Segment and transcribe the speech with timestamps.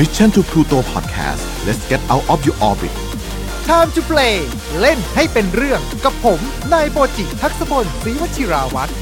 [0.00, 2.94] Mission to Pluto Podcast let's get out of your orbit
[3.70, 4.36] Time to play
[4.80, 6.40] เล่นให้เป็นเรื่องกับผม
[6.72, 8.92] นายโปจิทักษพลศรีวชิราวัตร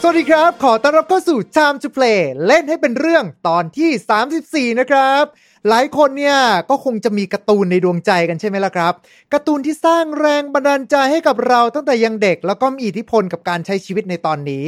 [0.00, 5.24] สวัสดีครับ ขอต้อนรับเข้าสู่ Time to play เล่นให้เป็นเรื่องตอนที่ 34 นะครับ
[5.68, 6.38] หลายคนเนี่ย
[6.70, 8.94] ก็คงจะมีการ์ตูนในดวงใจกันใช่ไหมล่ะครับ
[9.32, 14.64] การ์ตูนที่สร้างแรงบันดาลใจให้กับเราตั้งแต่ยังเด็ก แล้วก็มีอิทธิพลกับการใช้ชีวิตในตอนนี้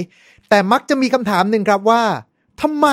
[0.49, 2.03] แต่มักจะมีคำถามหนึ่งครับว่า
[2.63, 2.89] ทำไม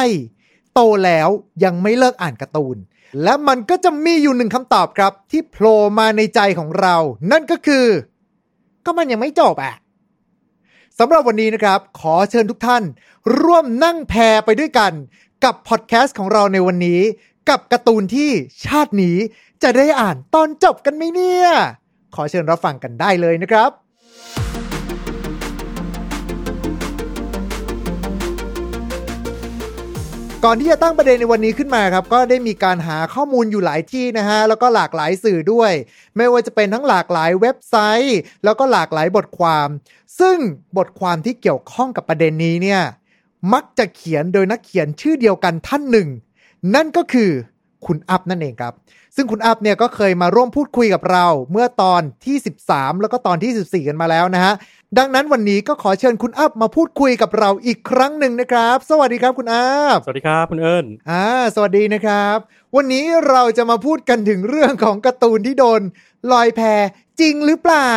[0.80, 1.30] โตแล้ว
[1.64, 2.78] ยังไม่เลิกอ่านการ์ตูน
[3.24, 6.96] และมันก็จะมีอยู่หนึ่งคำตอบครับ ที่โผล่มาในใจของเรา
[7.32, 7.86] นั่นก็คือ
[8.86, 9.76] ก็มันยังไม่จบอะ
[11.00, 12.84] สำหรับวันนี้นะครับ ขอเชิญทุกท่าน
[13.42, 14.94] ร่วมนั่งแพรไปด้วยกัน
[15.44, 17.02] กับพอดแคสต์ของเราในวันนี้
[17.50, 18.32] กับการ์ตูนที่
[18.66, 19.18] ชาตินี้
[19.64, 21.48] จะได้อ่านตอนจบกันไหมเนี่ย
[22.16, 23.72] ขอเชิญรับฟังกันได้เลยนะครับ
[30.46, 35.72] ก่อนที่จะตั้งประเด็นในวันนี้ขึ้นมาครับก็ได้มีการหาข้อมูลอยู่หลายที่นะฮะแล้วก็หลากหลายสื่อด้วย
[36.18, 39.68] ไม่ว่าจะเป็นทั้งหลากหลายเว็บไซต์ แล้วก็หลากหลายบทความ
[40.20, 40.38] ซึ่ง
[40.78, 42.82] บทความที่เกี่ยวข้องกับประเด็นนี้เนี่ย
[43.54, 46.08] มักจะเขียนโดยนักเขียนชื่อเดียวกันท่านหนึ่ง
[46.76, 47.32] นั่นก็คือ
[47.86, 48.74] คุณอัพนั่นเองครับ
[49.16, 52.36] ซึ่งคุณอัพเนี่ยก็เคยมาร่วมพูดคุยกับเราเมื่อตอนที่
[52.70, 54.54] 13 แล้วก็ตอนที่ 14 กันมาแล้วนะฮะ
[54.98, 62.38] ดังนั้นวันนี้ก็ขอเชิญคุณอัพมาพูดคุยกับเราอีกครั้งหนึ่งนะครับ สวัสดีครับคุณอัพสวัสดีครับคุณเอิญอ่าสวัสดีนะครับ
[62.76, 65.82] วันนี้เราจะมาพูดกันถึงเรื่องของการ์ตูนที่โดน
[66.32, 66.62] ลอยแพ
[67.20, 67.96] จริงหรือเปล่า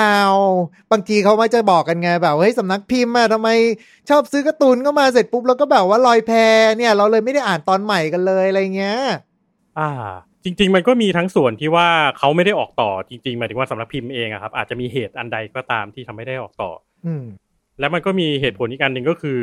[0.93, 3.49] บางทีเขามาจะบอกกันไงแบบเฮ้ยสำนักพิมพ์อะทำไม
[4.09, 6.33] ชอบซื้อการ์ตูนก็มาเสร็จปุ๊บแล้วก็แบบว่าลอยแพ
[6.79, 9.01] เนี่ย เราเลยไม่ได้อ่านตอนใหม่กันเลยอะไรเงี้ย
[9.79, 9.91] อ่า
[10.45, 11.89] จริง ๆ มันก็มีทั้งส่วนที่ว่า
[12.19, 16.71] เขาไม่ได้ออกต่อจริงๆหมายถึงว่าสำนักพิมพ์เองอะครับอาจจะมีเหตุอันใดก็ตามที่ทำไม่ได้ออกต่อ
[17.07, 17.25] อืม
[17.81, 19.39] แล้วมันก็มีเหตุผลอีกอันหนึ่งก็คือ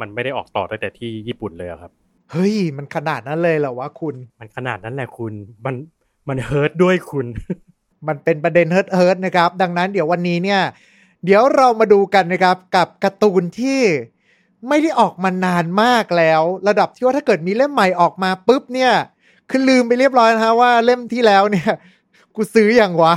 [0.00, 1.90] มันไม่ได้ออกต่อตั้งแต่ที่ญี่ปุ่นเลยอะครับ
[2.32, 5.32] เฮ้ย มันขนาดนั้นเลยเหรอวะคุณ มันขนาดนั้นแหละคุณ
[5.64, 5.74] มัน
[6.28, 7.26] มัน hurt ด้วยคุณ
[8.08, 10.60] มันเป็นประเด็น hurt hurt นะครับ ดังนั้นเดี๋ยววันนี้เนี่ย
[11.24, 13.80] เดี๋ยวเรามาดูกันนะครับกับการ์ตูนที่
[14.68, 18.92] ไม่ได้ออกมานานมากแล้ว ระดับที่ว่าถ้าเกิดมีเล่มใหม่ออกมาปุ๊บเนี่ย
[19.50, 21.70] คือลืมไปเรียบร้อยนะฮะว่าเล่มที่แล้วเนี่ย
[22.34, 23.14] กูซื้ออย่างวะ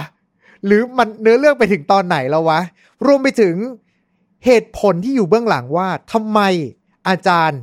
[0.65, 2.59] หรือมันเนื้อเรื่องไปถึงตอนไหนแล้ววะ
[3.05, 3.55] รวมไปถึง
[4.45, 6.39] เหตุผลที่อยู่เบื้องหลังว่าทำไม
[7.07, 7.61] อาจารย์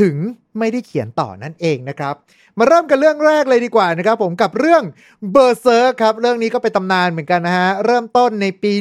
[0.00, 0.16] ถึง
[0.58, 2.14] ไม่ได้เขียนต่อนั่นเองนะครับ
[2.58, 4.82] มาเริ่มกันเรื่องแรกเลยดีกว่านะครับ ผมกับเรื่อง
[5.32, 8.72] เบอร์เซอร์ครับ เรื่องนี้ก็เป็นตำนานเหมือนกันนะฮะ เริ่มต้นในปี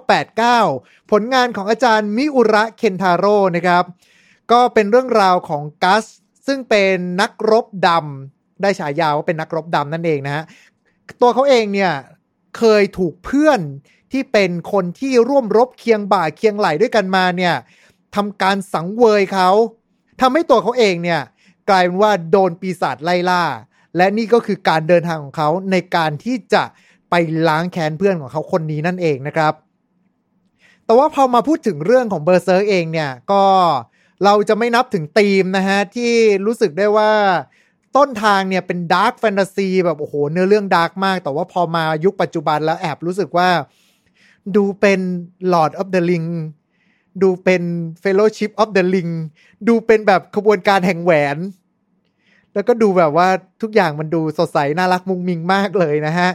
[0.00, 3.84] 1989 ผลงานของอาจารย์มิอุระเคนทาโร่นะครับ
[4.52, 6.04] ก็เป็นเรื่องราวของกัส
[6.46, 10.44] ซึ่งเป็นนักรบดำ ได้ฉายาว่าเป็นนักรบดำนั่นเองนะฮะ
[11.20, 11.92] ตัวเขาเองเนี่ย
[12.58, 13.60] เคยถูกเพื่อน
[14.12, 17.54] ที่เป็นคนที่ร่วมรบเคียงบ่าเคียงไหลด้วยกันมาเนี่ย
[18.16, 19.50] ทำการสังเวยเขา
[20.20, 21.20] ทำให้ตัวเขาเองเนี่ย
[21.68, 23.42] กลายเป็นว่าโดนปีศาจไล่ล่า
[23.96, 26.62] และนี่ก็คือการเดินทางของเขาในการที่จะ
[27.10, 27.14] ไป
[27.48, 29.54] ล้างแค้นเพื่อนของเขาคนนี้นั่นเองนะครับ
[30.84, 33.44] แต่ว่าพอมาพูดถึงเรื่องของเบอร์เซอร์เองเนี่ยก็
[34.24, 36.12] เราจะไม่นับถึงธีมนะฮะที่
[36.46, 37.12] รู้สึกได้ว่า
[37.96, 43.48] ต้นทางเนี่ยเป็น dark fantasy แบบโอ้โหเนื้อเรื่อง dark มาก แต่ว่าพอมายุคปัจจุบันแล้วแอบรู้สึกว่า
[44.56, 45.00] ดูเป็น
[45.52, 46.28] Lord of the Ring
[47.22, 47.62] ดูเป็น
[48.02, 49.12] Fellowship of the Ring
[49.68, 51.38] ดูเป็นแบบขบวนการแห่งแหวน
[52.54, 53.28] แล้วก็ดูแบบว่า
[53.62, 56.30] ทุกอย่างมันดูสดใส น่ารักมุ้งมิ้งมากเลยนะฮะ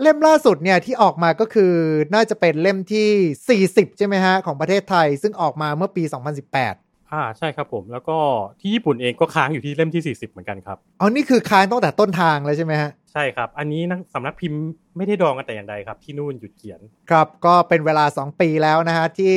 [0.00, 1.72] เล่มล่าสุดเนี่ยที่ออกมาก็คือ
[2.14, 6.02] น่าจะเป็นเล่มที่ 40 ใช่ไหมฮะ ของประเทศไทย ซึ่งออกมาเมื่อปี
[6.48, 8.16] 2018 อ่าใช่ครับผม แล้วก็
[8.60, 14.60] ที่ญี่ปุ่นเองก็ค้างอยู่ที่เล่มที่ 40 เหมือนกันครับอ๋อนี่คือค้างตั้งแต่ต้นทางเลยใช่ไหมฮะใช่ครับ อันนี้นักสำนักพิมพ์
[14.96, 16.80] ไม่ได้ดองกันแต่อย่างใดครับ ที่นู่นหยุดเขียน
[17.10, 19.36] ครับก็เป็นเวลา 2 ปีแล้วนะฮะที่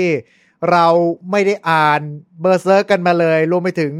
[0.71, 0.87] เรา
[1.31, 2.01] ไม่ได้อ่าน
[2.41, 3.93] เบอร์เซอร์กันมาเลย รวมไปถึง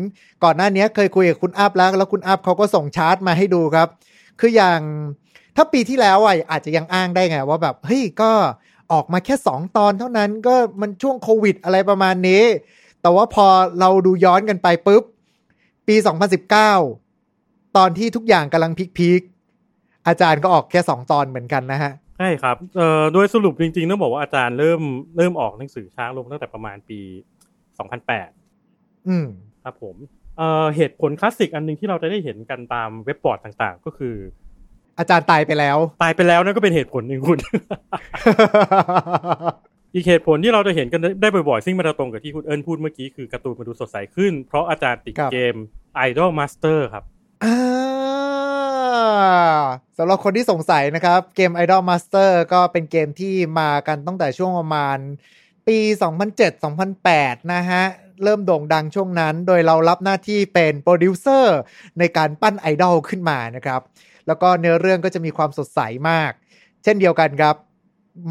[0.44, 3.88] ก่อนหน้านี้เคยคุยกับคุณอัพแล้ว แล้วคุณอัพเขาก็ส่งชาร์ตมาให้ดูครับ
[4.40, 4.80] คืออย่าง
[5.56, 8.32] ถ้าปีที่แล้วอะอาจจะยังอ้างได้ไง ว่าแบบเฮ้ยก็
[8.92, 12.44] ออกมาแค่ 2 ตอนเท่านั้นก็มันช่วงโควิดอะไรประมาณนี้
[13.02, 13.48] แต่ว่าพอ
[13.80, 15.04] เราดูย้อนกันไปปุ๊บ
[15.88, 15.96] ปี
[16.66, 24.82] 2019 ตอนที่ทุกอย่างกำลังพีคๆอาจารย์ก็ออกแค่2ตอนเหมือนกันนะฮะใช่ครับเอ่อโดยสรุปจริงๆ ต้องบอกว่าอาจารย์เริ่ม
[25.18, 27.00] เริ่มออกหนังสือช้าลงตั้งแต่ประมาณปี
[27.84, 29.28] 2008 อืม
[29.64, 29.96] ครับผม
[30.38, 34.16] เอ่อเหตุผลคลาสสิกอันหนึงที่เราจะได้เห็นกันตามเว็บบอร์ดต่างๆ ก็คือ
[35.00, 37.40] อาจารย์ตายไปแล้ว ตายไปแล้วนั่นก็เป็นเหตุผลหนึ่งคุณ
[39.94, 45.56] อีกเหตุผลที่เราจะเห็นกันได้บ่อยๆ ซึ่งมันจะตรงกับที่คุณเอิญพูดเมื่อกี้คือการ์ตูนมันดูสดใสขึ้น เพราะอาจารย์ติดครับเกม
[46.10, 47.04] Idol Master ครับ
[47.44, 47.56] อ่า
[49.98, 54.98] สำหรับคนที่สงสัยนะครับ เกม Idol Master ก็เป็นเกมที่มากันตั้งแต่ช่วงประมาณ
[55.68, 55.78] ปี
[56.46, 57.84] 2007-2008 นะฮะ
[58.24, 61.58] เริ่มโด่งดังช่วงนั้น โดยเรารับหน้าที่เป็นโปรดิวเซอร์
[62.00, 63.82] ในการปั้นไอดอลขึ้นมานะครับ
[64.28, 65.80] แล้วก็เนื้อเรื่องก็จะมีความสดใส
[66.10, 66.32] มาก
[66.84, 67.56] เช่นเดียวกันครับ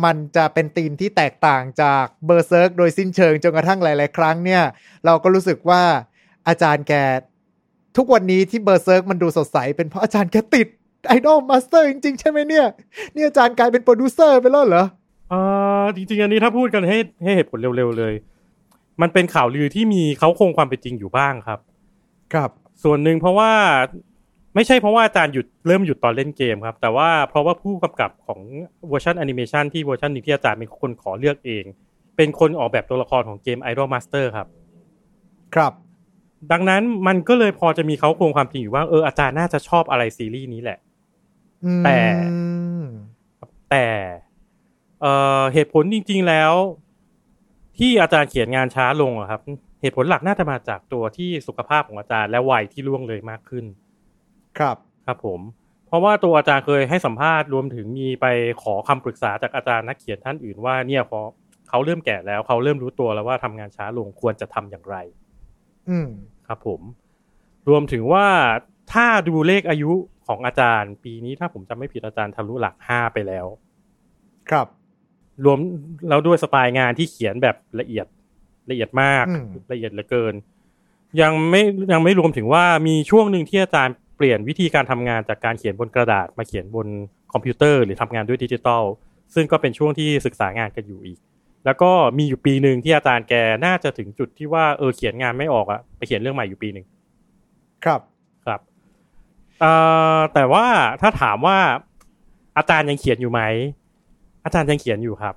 [0.05, 4.63] มันจะเป็นธีมที่แตกต่างจาก Berserk โดยสิ้นเชิงจนกระทั่งหลาย ๆ ครั้งเนี่ย
[5.07, 5.83] เราก็รู้สึกว่า
[6.49, 6.95] อาจารย์แก
[7.97, 10.69] ทุกวันนี้ที่ Berserk มันดูสดใส เป็นเพราะอาจารย์แกติด
[11.09, 12.67] Idolmaster จริง ๆ ใช่ไหมเนี่ย
[13.15, 14.85] นี่อาจารย์กลายเป็นโปรดิวเซอร์ไปแล้วเหรอ
[15.31, 15.35] เอ
[15.83, 18.15] อจริง ๆ อันนี้ถ้าพูดกันให้ให้เหตุผลเร็ว ๆ เลย
[19.01, 21.59] มันเป็นข่าวลือที่มีเค้าโครงความเป็นจริงอยู่บ้างครับ
[22.35, 22.51] ครับ
[22.83, 23.53] ส่วนหนึ่งเพราะว่า
[24.55, 28.41] ไม่ใช่เพราะว่าอาจารย์หยุดเริ่มหยุดตอนเล่นเกมครับ แต่ว่าเพราะว่าผู้กำกับของ
[28.89, 31.65] เวอร์ชันแอนิเมชันที่เวอร์ชันนี้ที่อาจารย์เป็นคนขอเลือกเอง
[32.17, 34.49] เป็นคนออกแบบตัวละครของเกม Idol Master ครับ
[35.55, 35.73] ครับ
[36.53, 40.79] ดังนั้นมันก็เลยพอจะมีเค้าโครงความจริงอยู่ว่าเอออาจารย์น่าจะชอบอะไรซีรีส์นี้แหละ
[41.65, 41.99] อืมแต่
[43.71, 43.87] แต่
[45.01, 46.53] เอ่อเหตุผลจริง ๆแล้ว
[47.79, 49.41] ที่อาจารย์เขียนงานช้าลงอะครับ
[49.83, 53.65] เหตุผลหลักน่าจะมาจากตัวที่สุขภาพของอาจารย์และวัยที่ล่วงเลยมากขึ้น
[54.59, 54.77] ครับ
[55.07, 55.41] ครับผม
[55.87, 58.27] เพราะว่าตัวอาจารย์เคยให้สัมภาษณ์รวมถึงมีไป
[58.63, 61.21] ขอคำปรึกษาจากอาจารย์นักเขียนท่านอื่นว่าเนี่ยพอ
[61.69, 64.97] เขาเริ่มแก่แล้วเขาเริ่มรู้ตัวแล้วว่าทำงานช้าลงควรจะทำอย่างไร
[65.89, 66.09] อืม
[66.47, 66.81] ครับผม
[67.69, 68.27] รวมถึงว่า
[68.93, 69.93] ถ้าดูเลขอายุ
[70.27, 73.47] ของอาจารย์ ปีนี้ถ้าผมจำไม่ผิดอาจารย์ทะลุหลักห้าไปแล้ว
[74.51, 74.67] ครับ
[75.45, 75.59] รวม
[76.09, 78.07] แล้วด้วยสไตล์งานที่เขียนแบบละเอียด
[78.71, 80.35] ละเอียดมากอืมละเอียดเหลือเกิน
[81.21, 81.63] ยังไม่
[81.93, 86.87] ยังไม่รวมถึงว่ามีช่วงหนึ่งที่อาจารย์เปลี่ยนวิธีการทำงานจากการเขียนบนกระดาษมาเขียนบน
[87.33, 88.83] คอมพิวเตอร์หรือทำงานด้วยดิจิตอล
[89.35, 91.19] ซึ่งก็เป็นช่วงที่ศึกษางานกันอยู่อีก
[91.65, 93.35] แล้วก็มีอยู่ปีหนึ่งที่อาจารย์แก
[93.67, 96.87] น่าจะถึงจุดที่ว่าเออเขียนงานไม่ออกอะไปเขียนเรื่องใหม่อยู่ปีหนึ่ง
[97.85, 98.01] ครับ
[98.45, 98.61] ครับ
[99.61, 99.73] เอ่
[100.17, 100.67] อแต่ว่า
[101.01, 101.59] ถ้าถามว่า
[102.57, 103.41] อาจารย์ยังเขียนอยู่ไหม
[104.45, 105.35] อาจารย์ยังเขียนอยู่ครับ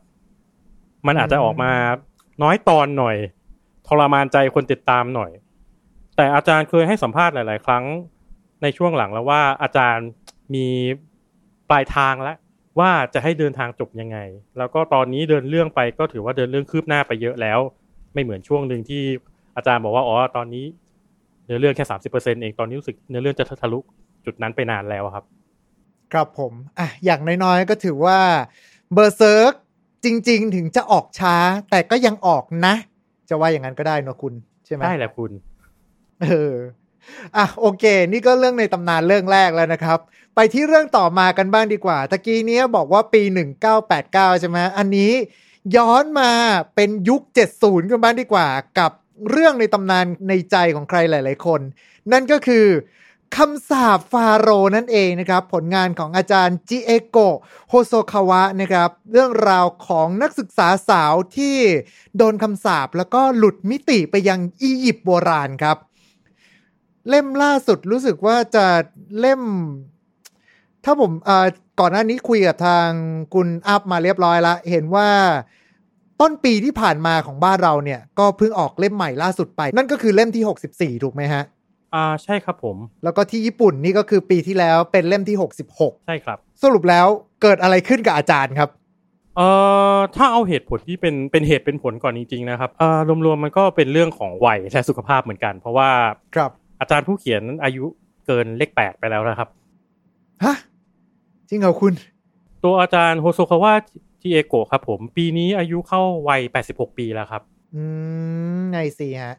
[1.07, 1.71] มันอาจจะออกมา
[2.44, 3.18] น้อยตอนหน่อย
[3.88, 5.31] ทรมานใจคนติดตามหน่อย
[6.15, 7.83] แต่อาจารย์เคยให้สัมภาษณ์หลาย ๆ ครั้ง
[8.63, 10.07] ในช่วงหลังแล้วว่าอาจารย์
[10.56, 10.68] มี
[11.69, 12.38] ปลายทางแล้ว
[12.80, 14.18] ว่าจะให้เดินทางจบยังไง
[14.57, 17.60] แล้วก็ตอนนี้เดินเรื่องไปก็ถือว่าเดินเรื่องคืบหน้าไปเยอะแล้ว
[18.13, 19.04] ไม่เหมือนช่วงหนึ่งที่
[19.56, 20.65] อาจารย์บอกว่าอ๋อตอนนี้
[21.45, 23.80] เนื้อเรื่องแค่สามสิบเปอร์เซ็นเองตอนนี้รู้สึกเนื้อเรื่องจะทะลุ
[24.25, 25.25] จุดนั้นไปนานแล้วครับ
[26.13, 28.19] ครับผมอะอย่างน้อยๆก็ถือว่า
[28.94, 29.54] เบอร์เซิร์ก
[30.06, 31.36] จริง ๆ ถึงจะออกช้า
[31.69, 32.75] แต่ก็ยังออกนะ
[33.30, 34.33] จะว่าอย่างนั้นก็ได้เนอะคุณ
[34.66, 35.31] ใช่ไหมได้แหละคุณ
[36.21, 36.54] เออ
[37.38, 40.00] อะโอเค นี่ก็เรื่องในตำนานเรื่องแรกแล้วนะครับ
[40.35, 43.21] ไปที่เรื่องต่อมากันบ้างดีกว่า ตะกี้เนี้ยบอกว่าปี
[43.81, 45.11] 1989 ใช่ไหมอันนี้
[45.75, 46.31] ย้อนมา
[46.75, 47.21] เป็นยุค
[47.55, 48.47] 70 กันบ้างดีกว่า
[48.79, 48.91] กับ
[49.29, 51.61] เรื่องในตำนานในใจของใครหลาย ๆ คน
[52.11, 52.67] นั่นก็คือ
[53.39, 57.38] คำสาปฟาโรนั่นเองนะครับ ผลงานของอาจารย์จิเอโกะ
[57.69, 61.57] โฮโซคาวะนะครับ เรื่องราวของนักศึกษาสาวที่
[62.17, 65.77] โดนคำสาปแล้วก็หลุดมิติไปยังอียิปต์โบราณครับ
[67.09, 68.65] เล่มล่าสุดรู้สึกว่าจะ
[69.19, 69.41] เล่ม
[70.85, 71.47] ถ้าผมเอ่อ
[71.79, 72.89] ก่อนหน้านี้คุยกับทาง
[73.33, 75.09] คุณอัพมาเรียบร้อยละ เห็นว่า
[76.21, 81.44] ต้นปีที่ผ่านมาของบ้านเราเนี่ย ก็เพิ่งออกเล่มใหม่ล่าสุดไป นั่นก็คือเล่มที่ 64 ถูกไหมฮะ
[81.95, 85.38] อ่าใช่ครับผม แล้วก็ที่ญี่ปุ่นนี่ก็คือปีที่แล้วเป็นเล่มที่
[85.75, 87.07] 66 ใช่ครับ สรุปแล้ว
[87.41, 88.69] เกิดอะไรขึ้นกับอาจารย์ครับ
[89.38, 89.47] เอ่
[89.95, 95.89] อถ้าเอาเหตุผลที่เป็นเป็นเหตุเป็นผลก่อนจริงๆนะครับอ่ารวมๆมันก็เป็นเรื่องของวัยและสุขภาพเหมือนกัน เพราะว่า
[96.35, 96.51] ครับ
[96.83, 97.85] อาจารย์ผู้เขียนอายุ
[98.27, 99.49] เกินเลขแปดไปแล้วนะครับ
[100.44, 100.56] ฮะ
[101.49, 101.94] จริงเหรอคุณ
[102.63, 103.73] ตัวอาจารย์โฮโซคาวะ
[104.21, 107.42] จิเอโกะครับ ผม ปีนี้อายุเข้าวัย86ปีแล้วครับ
[107.75, 107.83] อื
[108.57, 109.35] มไงสิฮะ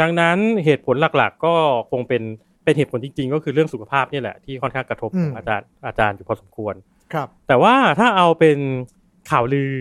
[0.00, 1.54] ดังนั้นเหตุผลหลักๆ ก็
[1.90, 2.22] คงเป็น
[2.64, 6.74] เป็นเหตุผลจริง ๆ ก็คือเรื่องสุขภาพนี่แหละที่ค่อนข้างกระทบอืมอาจารย์อาจารย์อยู่พอสมควร
[7.12, 8.58] ครับ แต่ว่าถ้าเอาเป็น
[9.30, 9.74] ข่าวลือ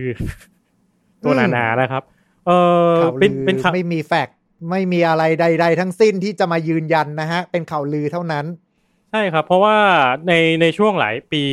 [1.24, 2.03] ตัวอืมนานานะครับ
[2.48, 2.51] เอ
[2.91, 4.36] อข่าวเป็นลือเป็นข่าวไม่มีแฟกต์
[4.70, 8.46] ไม่มีอะไรใด ๆ ทั้งสิ้นที่จะมายืนยันนะฮะ เป็นข่าวลือเท่านั้น
[9.12, 9.78] ใช่ครับ เพราะว่า
[10.28, 11.44] ในในช่วงหลายปี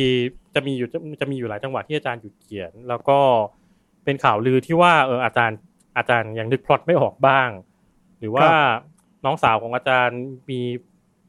[0.55, 3.19] จะมีอยู่จะจะมีอยู่หลายจังหวัดที่อาจารย์หยุดเขียน แล้วก็
[4.05, 5.57] เป็นข่าวลือที่ว่าเอออาจารย์
[5.97, 7.49] อาจารย์ยังนึกพล็อตไม่ออกบ้าง
[8.19, 8.81] หรือว่าครับ
[9.25, 10.59] น้องสาวของอาจารย์มี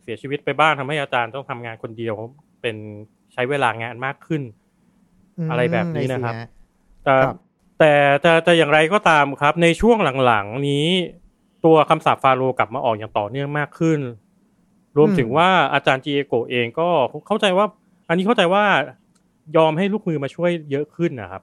[0.03, 2.15] เสียชีวิตไปบ้างทำให้อาจารย์ต้องทำงานคนเดียว
[2.63, 2.77] เป็น
[3.33, 4.43] ใช้เวลางานมากขึ้น
[5.47, 6.51] มอะไรแบบนี้นะครับไงสิฮ
[7.05, 7.35] แต่ครับ
[7.79, 7.93] แต่
[8.23, 10.87] แต่แต่อย่างไรก็ตามครับ ในช่วงหลังๆนี้
[11.69, 14.01] ตัวคำสาปฟาโรห์กลับมาออกอย่างต่อเนื่องมากขึ้น
[14.97, 16.89] รวมถึงว่าอาจารย์จีเอโกะเองก็
[17.27, 17.67] เข้าใจว่า
[18.09, 18.65] อันนี้เข้าใจว่า
[19.57, 21.43] ยอมให้ลูกมือมาช่วยเยอะขึ้นนะครับ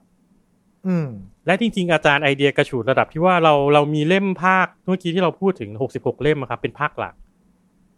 [0.86, 1.08] อืม
[1.46, 7.14] และจริง ๆ อาจารย์ไอเดียกระฉูดระดับที่ว่าเราเรามีเล่มภาคเมื่อกี้ที่เราพูดถึง66เล่มอะครับ เป็นภาคหลัก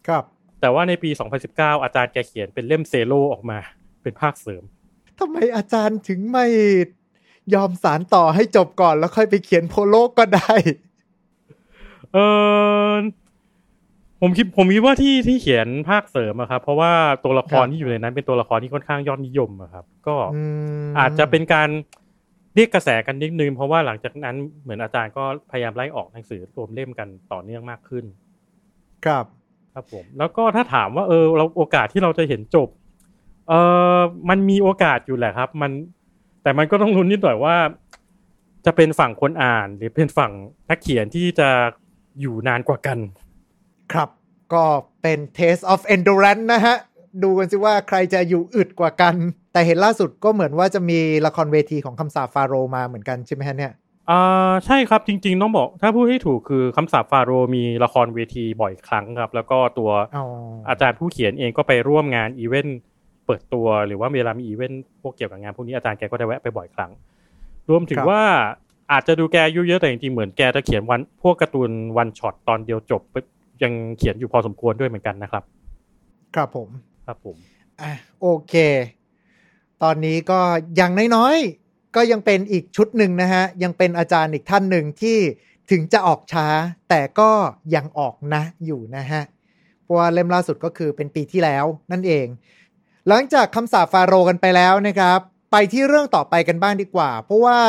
[0.08, 0.24] ครับ
[0.60, 1.10] แต่ว่าในปี
[1.46, 3.58] 2019อาจารย์แกเขียนเป็นเล่มเซโลออกมา
[4.02, 4.62] เป็นภาคเสริม
[5.18, 6.46] ทำไมอาจารย์ถึงไม่
[7.54, 10.54] ยอมสารต่อให้จบก่อนแล้วค่อยไปเขียนโพโลก็ได้
[12.14, 12.18] เอ
[12.90, 12.94] อ
[14.20, 16.92] ผมคิดผมคิดว่าที่ที่เขียนภาคเสริมอะครับ เพราะว่า
[17.24, 20.42] ตัวละครครับที่อยู่ในนั้นเป็นตัวละครที่ค่อนข้างยอดนิยมอะครับ ก็อื
[20.86, 21.68] มอาจจะเป็นการ
[22.54, 28.04] เรียกกระแสกันนิดนึงเพราะว่าหลังจากนั้นเหมือนอาจารย์ก็พยายามไล่ออกหนังสือรวมเล่มกันต่อเนื่องมากขึ้น
[29.06, 29.24] ครับ
[29.74, 32.68] ครับผม แล้วก็ถ้าถามว่าเออเราโอกาสที่เราจะเห็นจบ
[33.48, 33.52] เอ
[33.96, 33.98] อ
[34.28, 35.70] มันมีโอกาสอยู่แหละครับ มัน
[36.42, 37.56] แต่มันก็ต้องลุ้นนิดหน่อยว่า
[38.66, 40.32] จะเป็นฝั่งคนอ่านหรือเป็นฝั่ง
[40.70, 41.48] นักเขียนที่จะ
[42.20, 42.98] อยู่นานกว่ากัน
[43.92, 44.08] ครับ
[44.52, 44.64] ก็
[45.02, 46.76] เป็น Taste of Endurance นะฮะ
[47.22, 49.14] ดูกันสิว่าใครจะอยู่อึดกว่ากัน
[49.52, 53.72] แต่เห็นล่าสุดก็เหมือนว่าจะมีละครเวทีของคำสาปฟาโรห์มาเหมือนกันใช่ไหมฮะเนี่ย
[54.10, 60.24] อ่าใช่ครับจริงๆ ต้องบอก ถ้าพูดให้ถูกคือคำสาปฟาโรห์มีละครเวทีบ่อยครั้งครับ แล้วก็ตัวอ๋อ
[60.68, 62.78] อาจารย์ผู้เขียนเองก็ไปร่วมงานอีเวนต์
[63.26, 66.90] เปิดตัวหรือว่าเวลามีอีเวนต์พวกเกี่ยวกับงานพวกนี้อาจารย์แกก็ได้แวะไปบ่อยครั้ง
[67.70, 68.22] รวมถึงว่า
[68.92, 73.02] อาจจะดูแกอายุเยอะแต่จริงๆเหมือนแกจะเขียน one พวกการ์ตูน one shot ตอนเดียวจบ
[73.62, 75.42] ยังเขียนอยู่พอสมควรด้วยเหมือนกันนะครับ
[76.34, 76.68] ครับผม
[77.06, 77.36] ครับผม
[77.80, 78.54] อะโอเค
[79.82, 80.40] ตอนนี้ก็
[80.76, 85.18] อย่างน้อยๆ ก็ยังเป็นอีกชุดหนึ่งนะฮะ ยังเป็นอาจารย์อีกท่านหนึ่งที่
[85.70, 86.46] ถึงจะออกช้า
[86.88, 87.30] แต่ก็
[87.74, 89.22] ยังออกนะอยู่นะฮะ
[89.82, 92.26] เพราะว่าเล่มล่าสุดก็คือเป็นปีที่แล้วนั่นเอง
[93.08, 97.60] หลังจากคำสาปฟาโรห์กันไปแล้วนะครับ ไปที่เรื่องต่อไปกันบ้างดีกว่า เพราะว่า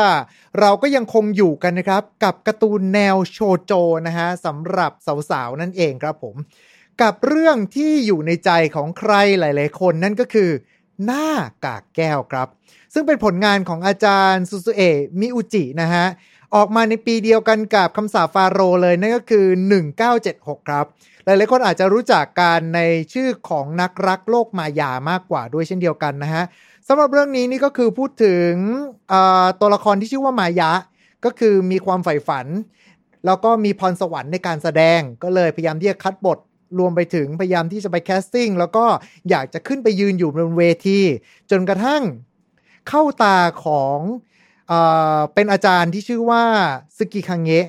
[0.60, 3.74] เราก็ยังคงอยู่กันนะครับ กับการ์ตูนแนวโชโจ
[4.08, 4.92] นะฮะสำหรับ
[5.32, 6.36] สาวๆ นั่นเองครับผม
[7.02, 10.50] กับเรื่องที่อยู่ในใจของใครหลายๆ คนนั่นก็คือ
[11.06, 11.28] หน้า
[11.66, 12.48] กากแก้วครับ
[12.94, 16.06] ซึ่งเป็นผลงานของอาจารย์ซูซูเอะมิอุจินะฮะ
[16.56, 19.46] ออกมาในปีเดียวกันกับคำสาฟาโรเลยนั่นก็คือ
[20.08, 20.86] 1976 ครับ
[21.26, 22.82] หลายๆ คนอาจจะรู้จักการใน
[23.14, 26.44] ชื่อของนักรักโลกมายามากกว่าด้วยเช่นเดียวกันนะฮะ
[26.92, 28.54] สำหรับเรื่องนี้นี่ก็คือพูดถึง
[29.60, 30.72] ตัวละครที่ชื่อว่ามายะ
[31.26, 32.48] ก็คือมีความใฝ่ฝัน
[33.26, 36.40] แล้วก็มีพรสวรรค์ในการแสดง ก็เลยพยายามที่จะคัดบท
[36.80, 38.86] รวมไปถึงพยายามที่จะไป casting แล้วก็
[39.30, 41.00] อยากจะขึ้นไปยืนอยู่บนเวที
[41.52, 42.04] จนกระทั่ง
[42.90, 44.00] เข้าตาของ
[44.68, 44.74] เอ
[45.18, 46.44] อเป็นอาจารย์ที่ชื่อว่า
[46.98, 47.68] สึกิคาเงะ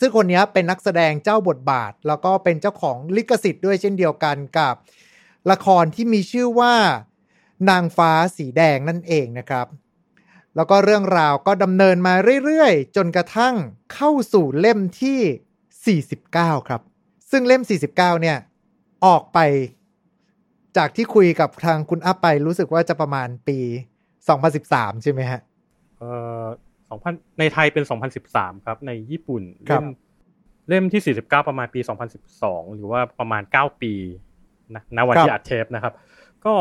[0.00, 4.74] ซึ่งคนนี้เป็นนักแสดงเจ้าบทบาท แล้วก็เป็นเจ้าของลิขสิทธิ์ด้วยเช่นเดียวกันกับ
[5.50, 6.74] ละครที่มีชื่อว่า
[7.70, 9.66] นางฟ้าสีแดงนั่นเองนะครับ
[10.56, 12.14] แล้วก็เรื่องราวก็ดำเนินมา
[12.44, 13.54] เรื่อยๆ จนกระทั่ง
[13.94, 16.80] เข้าสู่เล่มที่ 49 ครับ
[17.30, 18.36] ซึ่งเล่ม 49 เนี่ย
[19.06, 19.38] ออกไป
[20.76, 23.58] จากที่คุยกับทางคุณอัพไปรู้สึกว่าจะประมาณปี
[24.30, 25.40] 2013 ใช่ไหมฮะ
[25.98, 26.10] เอ่
[26.42, 26.44] อ
[26.88, 29.86] สองพันในไทยเป็นสองพันสิบสามครับ ในญี่ปุ่นครัเล่บม
[30.68, 33.92] เล่มที่สี่สิบเก้าประมาณปีสองพันสิบสองหรือว่าประมาณเก้าปี
[34.74, 35.94] นะณวันที่อัดเทปนะครับ
[36.46, 36.54] ก็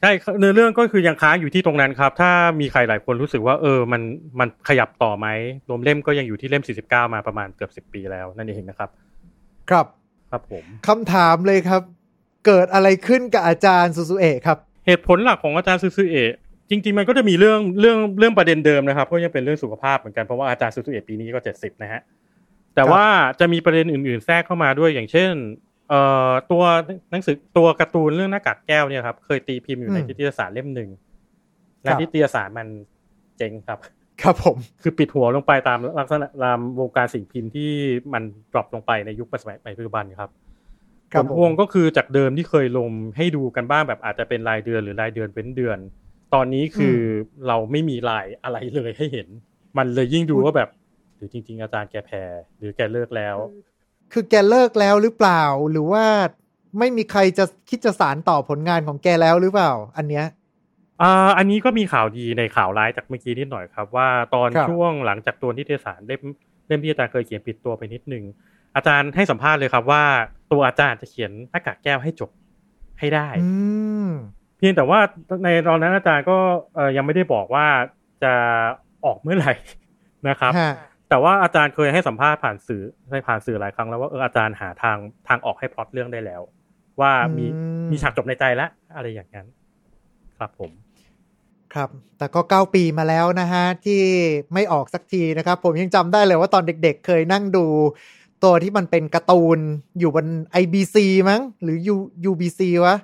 [0.00, 4.02] ใช่เนื้อเรื่องก็คือยังค้างอยู่ที่ตรงนั้นครับ ถ้ามีใครหลายคนรู้สึกว่าเออมัน
[4.40, 5.26] มันขยับต่อไหม
[5.68, 8.90] รวมเล่มก็ยังอยู่ที่เล่มสี่สิบเก้ามาประมาณเกือบสิบปีแล้วนั่นเองนะครับ
[9.70, 9.86] ครับ
[10.30, 11.82] ครับผมคำถามเลยครับ
[12.46, 16.32] เกิดอะไรขึ้นกับอาจารย์ซูซูเอะครับ เหตุผลหลักของอาจารย์ซูซูเอะ
[16.70, 22.00] จริง ๆ มันก็จะมีเรื่องเรื่องเรื่องประเด็นเดิมนะครับ ก็ยังเป็นเรื่องสุขภาพเหมือนกันเพราะว่าอาจารย์ซูซูเอะปีนี้ก็เจ็ดสิบนะฮะ
[22.74, 23.04] แต่ว่า
[23.40, 25.30] จะมีประเด็นอื่น ๆ แทรกเข้ามาด้วยอย่างเช่น
[25.88, 26.62] เอ่อตัว
[27.10, 30.90] หนังสือตัวการ์ตูนเรื่องหน้ากากแก้วเนี่ยครับ เคยตีพิมพ์อยู่ในอืมนิตยสารเล่มหนึ่ง
[31.82, 32.68] และครับนิตยสารมัน
[33.38, 33.78] เจ๊งครับ
[34.22, 37.70] ครับผม คือปิดหัวลงไปตามลักษณะตามวงการสิ่งพิมพ์ที่
[38.12, 38.22] มัน
[38.52, 40.30] ดรอปลงไปในยุคปัจจุบันครับ
[41.12, 45.78] ครัผบลผมพวงก็คือจากเดิมที่เคยลงให้ดูกันบ้างแบบอาจจะเป็นรายเดือนหรือรายเดือนเว้นเดือน
[46.34, 47.00] ตอนนี้คืออ
[47.48, 49.28] เราไม่มีรายอะไรเลยให้เห็น
[49.78, 50.68] มันเลยยิ่งดูว่าแบบ
[51.16, 52.22] หรือจริง ๆ อาจารย์แกแพ้
[52.58, 53.36] หรือแกเลิกแล้ว
[54.14, 56.04] คือแกเลิกแล้วหรือเปล่า หรือว่า
[56.78, 60.26] ไม่มีใครจะคิดจะสารต่อผลงานของแกแล้วหรือเปล่า อันเนี้ย
[61.02, 66.22] อ่าอันนี้ก็มีข่าวดีในข่าวร้ายจากเมื่อกี้นิดหน่อยครับ ว่าตอนครับช่วงหลังจากตัวนิตยสารเล่ม
[66.66, 68.24] เล่มที่อาจารย์เคยเขียนปิดตัวไปนิดนึง
[68.76, 70.02] อาจารย์ให้สัมภาษณ์เลยครับว่า
[70.52, 72.30] ตัวอาจารย์จะเขียนหน้ากากแก้วให้จบ
[72.98, 73.50] ให้ได้อื
[74.08, 74.10] ม
[74.58, 74.98] เพียงแต่ว่า
[75.44, 76.36] ในตอนนั้นอาจารย์ก็
[76.74, 77.66] เอ่อยังไม่ได้บอกว่า
[78.22, 78.32] จะ
[79.04, 79.52] ออกเมื่อไหร่
[80.28, 80.72] นะครับฮะ
[81.08, 86.42] แต่ว่าอาจารย์เคยให้สัมภาษณ์ผ่านสื่อในผ่านสื่อหลายครั้งแล้วว่าเอออาจารย์หาทางทางออกให้พล็อตเรื่องได้แล้ว
[87.00, 89.46] ว่ามีอืมมีฉากจบในใจแล้วอะไรอย่างนั้น
[90.38, 90.70] ครับผม
[91.74, 94.00] ครับ แต่ก็9ปีมาแล้วนะฮะ ที่
[94.54, 97.66] ไม่ออกสักทีนะครับ ผมยังจำได้เลยว่าตอนเด็ก ๆ เคยนั่งดู
[98.44, 99.58] ตัวที่มันเป็นการ์ตูน
[99.98, 100.26] อยู่บน
[100.62, 100.96] IBC
[101.28, 101.96] มั้ง หรือ U
[102.30, 102.96] UBC วะ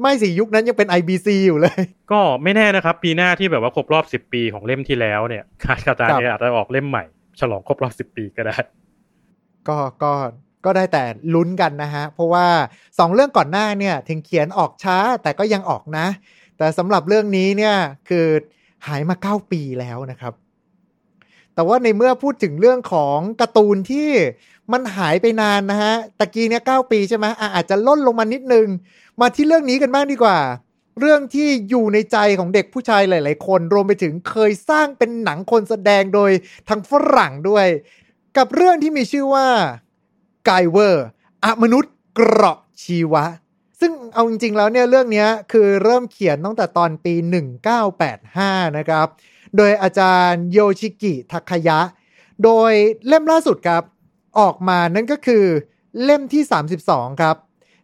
[0.00, 1.80] ไม่สิยุคนั้นยังเป็น IBC อยู่เลย
[2.12, 5.44] ก็ไม่แน่นะครับ ปีหน้าที่แบบว่าครบรอบสิบปีของเล่มที่แล้วเนี่ย
[5.88, 7.04] อาจารย์เนี่ยอาจจะออกเล่มใหม่
[7.40, 8.56] ฉลองครบรอบสิบปีก็ได้
[9.68, 10.12] ก็ก็
[10.64, 12.46] ก็ได้แต่ลุ้นกันนะฮะ เพราะว่า
[12.98, 16.06] สองเรื่องก่อนหน้าเนี่ย ถึงเขียนออกช้าแต่ก็ยังออกนะ
[16.58, 17.76] แต่สำหรับเรื่องนี้เนี่ย
[18.08, 18.26] คือ
[18.86, 20.34] หายมาเก้าปีแล้วนะครับ
[21.54, 24.10] แต่ว่าในเมื่อพูดถึงเรื่องของการ์ตูนที่
[24.72, 28.66] มันหายไปนานนะฮะตะกี้เนี่ยเก้าปีใช่ไหมอะอาจจะล่นลงมานิดนึง
[29.20, 30.38] มาที่เรื่องนี้กันบ้างดีกว่า
[30.98, 36.30] เรื่องที่อยู่ในใจของเด็กผู้ชายหลาย ๆ คน รวมไปถึงเคยสร้างเป็นหนังคนแสดงโดย
[36.68, 37.66] ทางฝรั่งด้วย
[38.36, 39.46] กับเรื่องที่มีชื่อว่า
[40.46, 41.06] ไกเวอร์
[41.44, 43.24] อมนุษย์เกราะชีวะ
[43.80, 47.14] ซึ่งเอาจริง ๆ แล้วเนี่ยเรื่องนี้คือเริ่มเขียนตั้งแต่ตอนปี
[47.96, 49.06] 1985 นะครับ
[49.56, 51.78] โดยอาจารย์โยชิกิทาคยะ
[52.44, 52.72] โดย
[53.06, 53.82] เล่มล่าสุดครับ
[54.40, 55.44] ออกมานั่นก็คือ
[56.04, 56.42] เล่มที่
[56.82, 57.36] 32 ครับ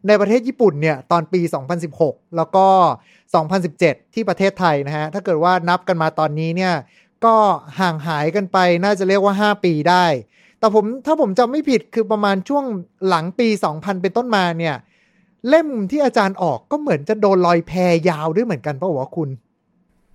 [0.06, 1.40] ในประเทศญี่ปุ่นเนี่ยตอนปี
[1.88, 2.66] 2016 แล้วก็
[3.60, 6.74] 2017 ที่ประเทศไทยนะฮะ ถ้าเกิดว่านับกันมาตอนนี้เนี่ย
[7.24, 7.34] ก็
[7.80, 10.06] ห่างหายกันไปน่าจะเรียกว่า 5 ปีได้
[10.58, 12.64] แต่ผมถ้าผมจำไม่ผิดคือประมาณช่วง
[13.08, 14.76] หลังปี 2000 เป็นต้นมาเนี่ย
[15.48, 17.72] เล่มที่อาจารย์ออกก็เหมือนจะโดนลอยแพ
[18.10, 19.30] ยาวด้วยเหมือนกันเปล่าวะคุณ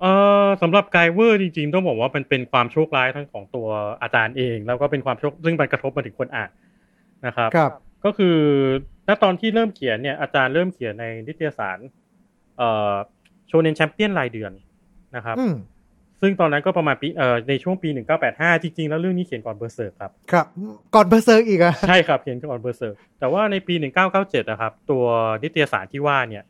[0.01, 0.05] เอ
[0.45, 3.67] อสำหรับไกเวอร์จริงๆต้องบอกว่ามันเป็นความโชคร้ายทั้งของตัว
[4.01, 6.49] อาจารย์เอง แล้วก็เป็นความโชคซึ่งมันกระทบมาถึงคนอ่าน
[7.25, 7.71] นะครับ ครับ
[8.05, 8.37] ก็คือ
[9.07, 11.77] ณตอนที่เริ่มเขียนเนี่ยอาจารย์เริ่มเขียนในนิตยสาร
[12.57, 12.93] เอ่อ
[13.47, 14.51] Shonen Champion รายเดือน
[15.15, 15.55] นะครับอืม
[16.21, 17.89] ซึ่งตอนนั้นก็ประมาณปีเอ่อในช่วงปี
[18.27, 20.45] 1985 จริง ๆ แล้วเรื่องนี้เขียนก่อน Berserk ครับ ครับ
[20.95, 23.73] ก่อน Berserk อีกอะใช่ครับเขียนก่อน Berserk แต่ว่าในปี
[24.13, 25.05] 1997นะครับ ตัว
[25.43, 26.43] นิตยสารที่ว่าเนี่ย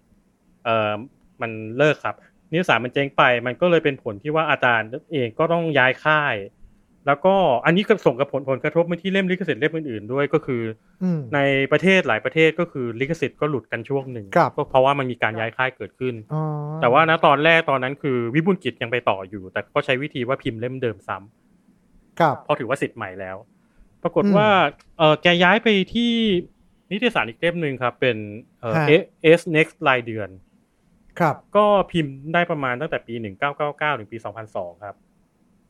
[0.64, 0.94] เอ่อ
[1.42, 2.16] มันเลิกครับ
[2.52, 6.36] นิตยสารมันเจ๊งไป มันก็เลยเป็นผลที่ว่าอาจารย์เองก็ต้องย้ายค่าย
[7.08, 10.62] แล้วก็อันนี้ก็ส่งกับผลผลกระทบมาที่เล่มลิขสิทธิ์เล่มอื่นๆด้วยก็คือ
[11.04, 11.40] อืมใน
[11.72, 16.42] ประเทศหลายประเทศก็คือลิขสิทธิ์ก็หลุดกันช่วงหนึ่งครับก็เพราะว่ามันมีการย้ายค่ายเกิดขึ้นอ๋อ
[16.82, 23.38] แต่ว่านะตอนแรกตอนนั้นคือวิบุลกิจยังไปต่ออยู่ แต่ก็ใช้วิธีว่าพิมพ์เล่มเดิมซ้ำครับเพราะถือว่าสิทธิ์ใหม่แล้ว
[24.04, 24.50] ปรากฏอืมว่า
[24.98, 26.12] เออแกย้ายไปที่
[26.92, 28.18] นิตยสารอีกเล่มหนึ่งครับ เป็น
[28.60, 28.88] เออฮะ
[29.24, 30.30] เอส next รายเดือน
[31.20, 33.14] ครับ ก็พิมพ์ได้ประมาณตั้งแต่ปี
[33.58, 34.18] 1999 ถึงปี
[34.52, 34.96] 2002 ครับ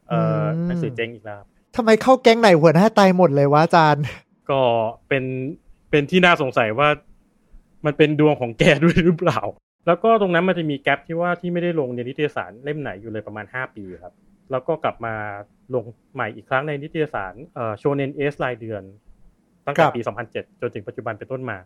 [0.09, 4.03] เอออืมหนังสือเจ๊งอีกแล้วครับทำไมเข้าแก๊งไหนหัวหน้าตายหมดเลยวะอาจารย์
[4.49, 4.61] ก็
[5.07, 5.23] เป็น
[5.89, 6.89] เป็นที่น่าสงสัยว่า
[7.85, 9.39] มันเป็นดวงของแกด้วยหรือเปล่า
[9.87, 14.13] แล้วก็ตรงนั้นมันจะมีแกลบที่ว่าที่ไม่ได้ลงในนิตยสารเล่มไหนอยู่เลยประมาณ 5 ปีครับ
[14.51, 15.13] แล้วก็กลับมา
[15.73, 18.83] ลงใหม่อีกครั้งในนิตยสารเอ่อโชเนนเอสรายเดือน
[19.65, 21.57] ตั้งแต่ครับปี 2007 จนถึงปัจจุบันเป็นต้นมา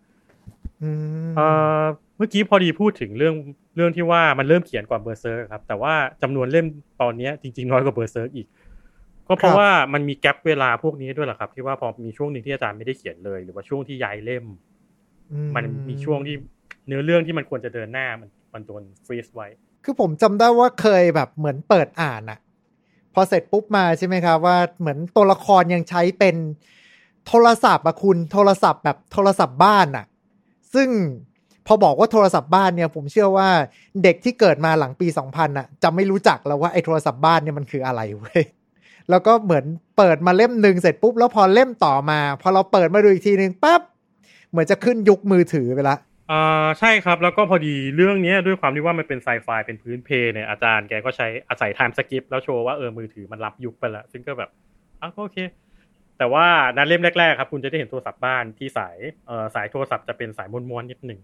[0.82, 0.90] อื
[1.28, 1.32] ม
[2.18, 3.36] เอ่อเมื่อกี้พอดีพูดถึงเรื่อง
[3.76, 6.66] เรื่องที่ว่ามันเริ่มเขียนก่อนเบอร์เซิร์กครับ แต่ว่าจำนวนเล่ม
[7.02, 8.48] ตอนเนี้ยจริง ๆ น้อยกว่า Berserk อีก
[9.28, 14.46] ก็เพราะว่ามันมี gap เวลาพวกนี้ด้วยแหละครับ ที่ว่าพอมีช่วงหนึ่งที่อาจารย์ไม่ได้เขียนเลย หรือว่าช่วงที่ย้ายเล่ม
[15.56, 16.36] มันมีช่วงที่
[16.88, 19.48] เนื้อเรื่องที่มันควรจะเดินหน้ามันมันโดน freeze ไว้
[19.84, 22.40] คือผมจำได้ว่าเคยแบบเหมือนเปิดอ่านอะ
[23.14, 26.36] พอเสร็จปุ๊บมาใช่ไหมครับว่าเหมือนตัวละครยังใช้เป็น
[27.28, 30.06] โทรศัพท์อะคุณโทรศัพท์แบบโทรศัพท์บ้านอะ
[30.74, 30.90] ซึ่ง
[31.68, 33.50] พอบอกว่าโทรศัพท์บ้านเนี่ยผมเชื่อว่า
[34.04, 38.44] เด็กที่เกิดมาหลังปี 2000อะจะไม่รู้จักแล้วว่าไอ้โทรศัพท์บ้านเนี่ยมันคืออะไรเว้ย
[39.10, 39.66] แล้วก็เหมือน
[39.98, 43.82] เปิดมาเล่มหนึ่งเสร็จปุ๊บแล้วพอเล่มต่อมา พอเราเปิดมาดูอีกทีหนึ่งปั๊บ
[44.50, 45.98] เหมือนจะขึ้นยุคมือถือไปละ
[46.32, 54.50] อ่าใช่ครับแล้วก็พอดีเรื่องนี้ด้วยความที่ว่ามันเป็นไซไฟเป็นพื้นเพเนี่ยอาจารย์แกก็ใช้อาศัยไทม์สกิปแล้วโชว์ว่าเออมือถือมันรับยุคไปล้วซึ่งก็แบบ
[55.02, 55.38] อ้าวโอเค
[56.18, 61.20] แต่ว่าในเล่มแรกๆครับคุณจะได้เห็นโทรศัพท์บ้านที่สายเอ่อสายโทรศัพท์จะเป็นสายม้วนๆนิดหนึ่ง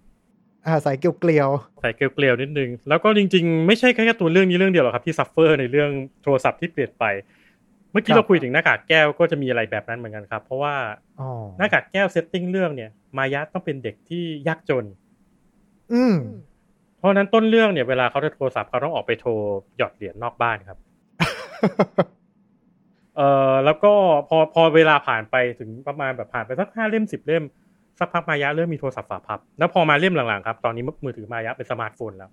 [0.65, 1.49] อ่าใส่เกลียว
[1.83, 5.91] สายเกลียวๆนิดนึง แล้วก็จริง ๆ ไม่ใช่แค่ตัวเรื่องนี้เรื่องเดียวหรอกครับที่ suffer ในเรื่อง
[6.23, 7.05] โทรศัพท์ที่เปลี่ยนไป
[7.91, 14.85] เมื่อกี้เราคุยถึงหน้ากากแก้วก็จะมีอะไรแบบนั้นเหมือนกันครับ เพราะว่าๆอ๋อหน้ากากแก้ว setting เรื่องเนี่ย มายะต้องเป็นเด็กที่ยากจน
[15.93, 16.15] อืม
[16.97, 19.31] เพราะฉะนั้นต้นเรื่องเนี่ยเวลาเขาจะโทรศัพท์เขาต้องออกไปโทร
[19.77, 20.77] หยอดเหรียญนอกบ้านครับ
[23.15, 23.93] เอ่อแล้วก็
[24.29, 27.43] พอพอเวลาผ่านไปถึงประมาณแบบผ่านไปสักห้าเล่มสิบเล่ม
[27.99, 32.29] สักพักมายะเริ่มมีโทรศัพท์ฝาพับ แล้วพอมาเล่มหลังๆครับ ตอนนี้มือถือมายะเป็นสมาร์ทโฟนแล้ว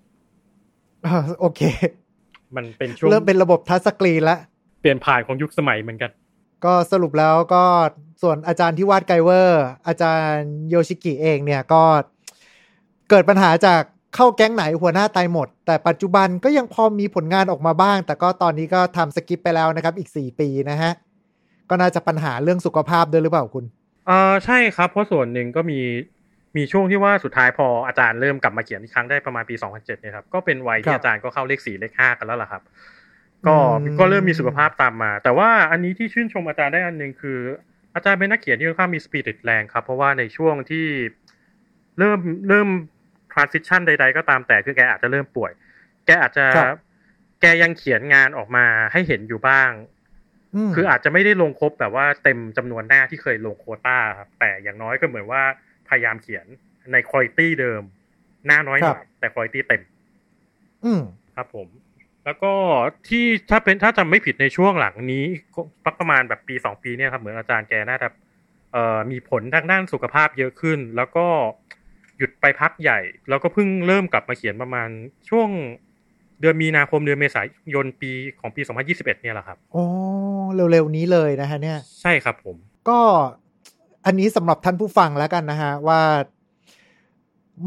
[1.07, 1.61] อ่าโอเค
[2.57, 4.38] มันเป็นช่วงเริ่มเป็นระบบ touch screen แล้ว
[4.81, 6.11] เปลี่ยนผ่านของยุคสมัยเหมือนกัน
[6.64, 7.64] ก็สรุปแล้วก็
[8.23, 11.83] ส่วนอาจารย์ที่วาด Guyver อาจารย์โยชิกิเองเนี่ยก็
[13.11, 13.83] เกิดปัญหาจาก
[14.14, 20.92] เข้าแก๊งไหนหัวหน้าตายหมด แต่ปัจจุบันก็ยังพอมีผลงานออกมาบ้าง แต่ก็ตอนนี้ก็ time skip ไปแล้วนะครับ อีก 4 ปีนะฮะ
[21.70, 23.64] ก็น่าจะปัญหาเรื่องสุขภาพด้วยหรือเปล่าคุณ
[24.11, 25.81] อ่าใช่ครับ เพราะส่วนหนึ่งก็มี
[26.57, 32.62] มีช่วงที่ว่าสุดท้ายพออาจารย์เริ่มกลับมาเขียนอีกครั้งได้ประมาณปี 2007เนี่ยครับก็เป็นวัยครัที่บอาจารย์ก็เข้าเลขสี่เลขห้ากันแล้วล่ะครับ
[33.46, 33.59] ก็อื
[33.94, 37.38] มก็เริ่มมีสุขภาพตามมา แต่ว่าอันนี้ที่ชื่นชมอาจารย์ได้อันหนึ่งคือ
[37.94, 40.87] อาจารย์เป็นนักเขียนที่ค่อนข้างมีสปิริตแรงครับ เพราะว่าในช่วงที่
[41.99, 42.18] เริ่ม
[42.49, 42.68] เริ่ม
[43.33, 45.53] transition ใด ๆ ก็ตามแต่คือแกอาจจะเริ่มป่วย
[46.07, 46.77] แกอาจจะครับ
[47.40, 50.00] แกยังเขียนงานออกมาให้เห็นอยู่บ้างม
[50.75, 55.43] คืออาจจะไม่ได้ลงครบแบบว่าเต็มจำนวนหน้าที่เคยลงโควต้าครับแต่อย่างน้อยก็เหมือนว่า
[55.89, 56.47] พยายามเขียน
[56.93, 57.83] ในคุณ i t y เดิม
[58.47, 59.83] หน้าน้อยหน่อยแต่คุณ i t y เต็ม
[60.85, 61.03] อืม
[61.37, 61.69] ครับผม
[62.25, 62.53] แล้วก็
[63.09, 68.09] ที่ถ้าเป็นถ้าจำไม่ผิดในช่วงหลังนี้ก็ประมาณแบบปีสองปีเนี่ยครับเหมือนอาจารย์แกน่าจะ
[68.73, 71.27] เอ่อมีผลทางด้านสุขภาพเยอะขึ้น แล้วก็
[72.19, 74.89] หยุดไปพักใหญ่ แล้วก็เพิ่งเริ่มกลับมาเขียนประมาณ
[75.31, 75.49] ช่วง
[76.41, 77.43] เดือนมีนาคมเดือนเมษา
[77.75, 78.11] ยนปี
[78.41, 79.85] ของปี 2021 เนี่ยแหละครับโอ้
[80.55, 82.57] เร็วๆนี้เลยนะฮะเนี่ย ใช่ครับผม
[82.89, 83.01] ก็
[84.07, 86.01] อันนี้สำหรับท่านผู้ฟังแล้วกันนะฮะ ว่า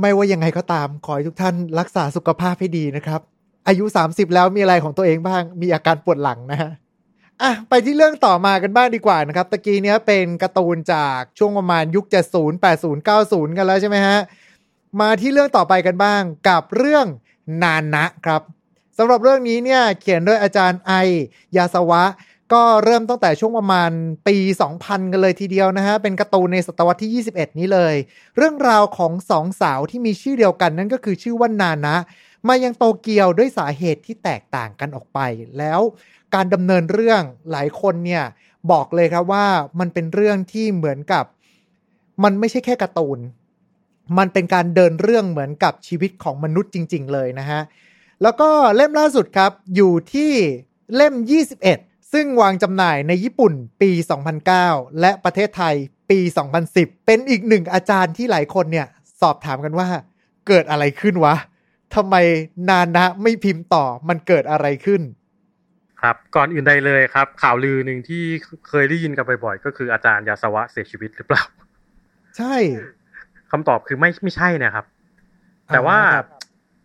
[0.02, 3.22] ไม่ว่ายังไงก็ตาม ขอให้ทุกท่านรักษาสุขภาพให้ดีนะครับ
[3.67, 6.72] อายุ 30 แล้วมีอะไรของตัวเองบ้าง มีอาการปวดหลังนะฮะ
[7.41, 14.17] อะไปที่เรื่องต่อมากันบ้างดีกว่านะครับ ตะกี้เนี้ยเป็นการ์ตูนจากช่วงประมาณยุค 70 80 90 กันแล้วใช่ไหมฮะ
[15.02, 17.06] มาที่เรื่องต่อไปกันบ้างกับเรื่อง
[17.63, 18.41] นานนะครับ
[18.98, 20.93] สำหรับเรื่องนี้เนี่ยเขียนโดยอาจารย์ไอ
[21.58, 22.04] ยาสวะ
[22.53, 23.91] ก็เริ่มตั้งแต่ช่วงประมาณ
[24.27, 24.36] ปี
[24.73, 27.95] 2000 กันเลยทีเดียวนะฮะ เป็นการ์ตูนในศตวรรษที่ 21 นี้เลย
[28.38, 31.95] เรื่องราวของสองสาวที่มีชื่อเดียวกันนั่นก็คือชื่อว่านานะ
[32.47, 35.19] มายังโตเกียวด้วยสาเหตุที่แตกต่างกันออกไป
[35.58, 35.79] แล้ว
[36.36, 38.23] การดำเนินเรื่องหลายคนเนี่ย
[38.71, 39.45] บอกเลยครับว่า
[39.79, 41.25] มันเป็นเรื่องที่เหมือนกับ
[42.23, 43.19] มันไม่ใช่แค่การ์ตูน
[44.17, 47.62] มันเป็นการเดินเรื่องเหมือนกับชีวิตของมนุษย์จริง ๆ เลยนะฮะ
[48.21, 50.32] แล้วก็เล่มล่าสุดครับอยู่ที่
[50.95, 51.13] เล่ม
[51.60, 53.91] 21 ซึ่งวางจำหน่ายในญี่ปุ่นปี
[54.45, 55.76] 2009 และประเทศไทย
[56.10, 56.19] ปี
[56.63, 58.88] 2010 เป็นอีกหนึ่งอาจารย์ที่หลายคนเนี่ย
[59.21, 59.88] สอบถามกันว่า
[60.47, 61.36] เกิดอะไรขึ้นวะ
[61.95, 62.15] ทำไม
[62.69, 65.02] นานะไม่พิมพ์ต่อมันเกิดอะไรขึ้น
[66.02, 68.23] ครับก่อนอื่นใดเลยครับ ข่าวลือหนึ่งที่
[68.69, 71.43] เคยได้ยินกันบ่อยๆก็คืออาจารย์ยาสวะเสียชีวิตหรือเปล่า
[72.38, 72.56] ใช่
[73.52, 74.86] คำตอบคือไม่ไม่ใช่นะครับ
[75.73, 76.28] แต่ว่าอ่ครับ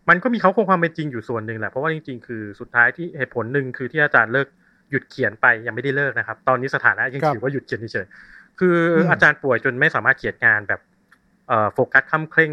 [0.09, 4.47] มันก็มีเขาคงความเป็นจริงอยู่ส่วนหนึ่งแหละเพราะว่าจริงๆ คือสุดท้ายที่เหตุผลหนึ่งคือที่อาจารย์เลิก
[4.91, 10.81] หยุดเขียนไปยังไม่ได้เลิกนะครับ ตอนนี้สถานะยังถือว่าหยุดเขียนเฉยๆคืออมอาจารย์ป่วยจนไม่สามารถเขียนงานแบบ
[11.47, 12.51] เอ่อโฟกัสค่ำเคร่ง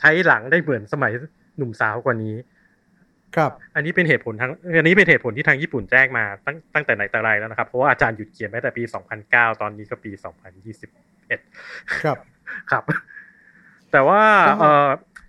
[0.00, 1.12] ใช้หลังได้เหมือนสมัย
[1.56, 2.36] หนุ่มสาวกว่านี้
[3.36, 8.82] ครับ อันนี้เป็นเหตุผลทางอันนี้เป็นเหตุผลที่ทางญี่ปุ่นแจ้งมาตั้งตั้งแต่ไหนแต่ไรแล้วนะครับ เพราะว่าอาจารย์หยุดเขียนมาแต่ปี
[9.22, 10.10] 2009 ตอนนี้ก็ปี
[11.26, 12.18] 2021 ครับ
[12.70, 12.82] ครับ
[13.92, 14.88] แต่ว่าก็เอ่อ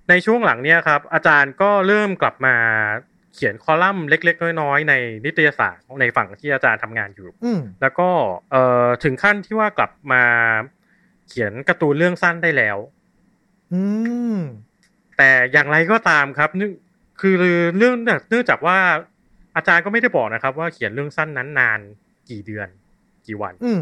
[0.10, 2.56] ในช่วงหลังเนี่ยครับ อาจารย์ก็เริ่มกลับมา
[3.34, 4.94] เขียนคอลัมน์เล็ก ๆ น้อยๆใน
[5.26, 8.10] นิตยสารในฝั่งที่อาจารย์ทำงานอยู่อืมแล้วก็
[8.52, 10.24] เอ่อถึงขั้นที่ว่ากลับมา
[11.28, 12.78] เขียนการ์ตูนเรื่องสั้นได้แล้ว
[13.74, 13.82] อื
[14.36, 14.38] ม
[15.17, 16.72] แต่อย่างไรก็ตามครับเนื่อง
[17.22, 18.78] คือเรื่องเนื่องจากว่า
[19.56, 21.80] อาจารย์ก็ไม่ได้บอกนะครับ ว่าเขียนเรื่องสั้นนั้นนาน
[22.30, 22.67] กี่เดือน
[23.28, 23.82] กี่วัน อืม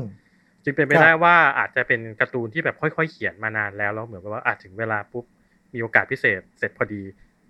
[0.64, 5.26] จึงเป็นไปครับได้ว่าอาจจะเป็นการ์ตูนที่แบบค่อยๆเขียนมานานแล้วแล้วเหมือนกับว่าอาจถึงเวลาปุ๊บ
[5.74, 7.02] มีโอกาสพิเศษเสร็จพอดี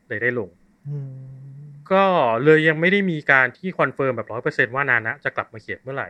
[0.07, 0.49] เลยได้ลง
[0.87, 1.48] อืม
[1.93, 2.03] ก็
[2.43, 6.09] เลยยังไม่ได้มีการที่ confirm แบบร้อยเปอร์เซ็นต์ว่านานะจะกลับมาเขียนเมื่อไหร่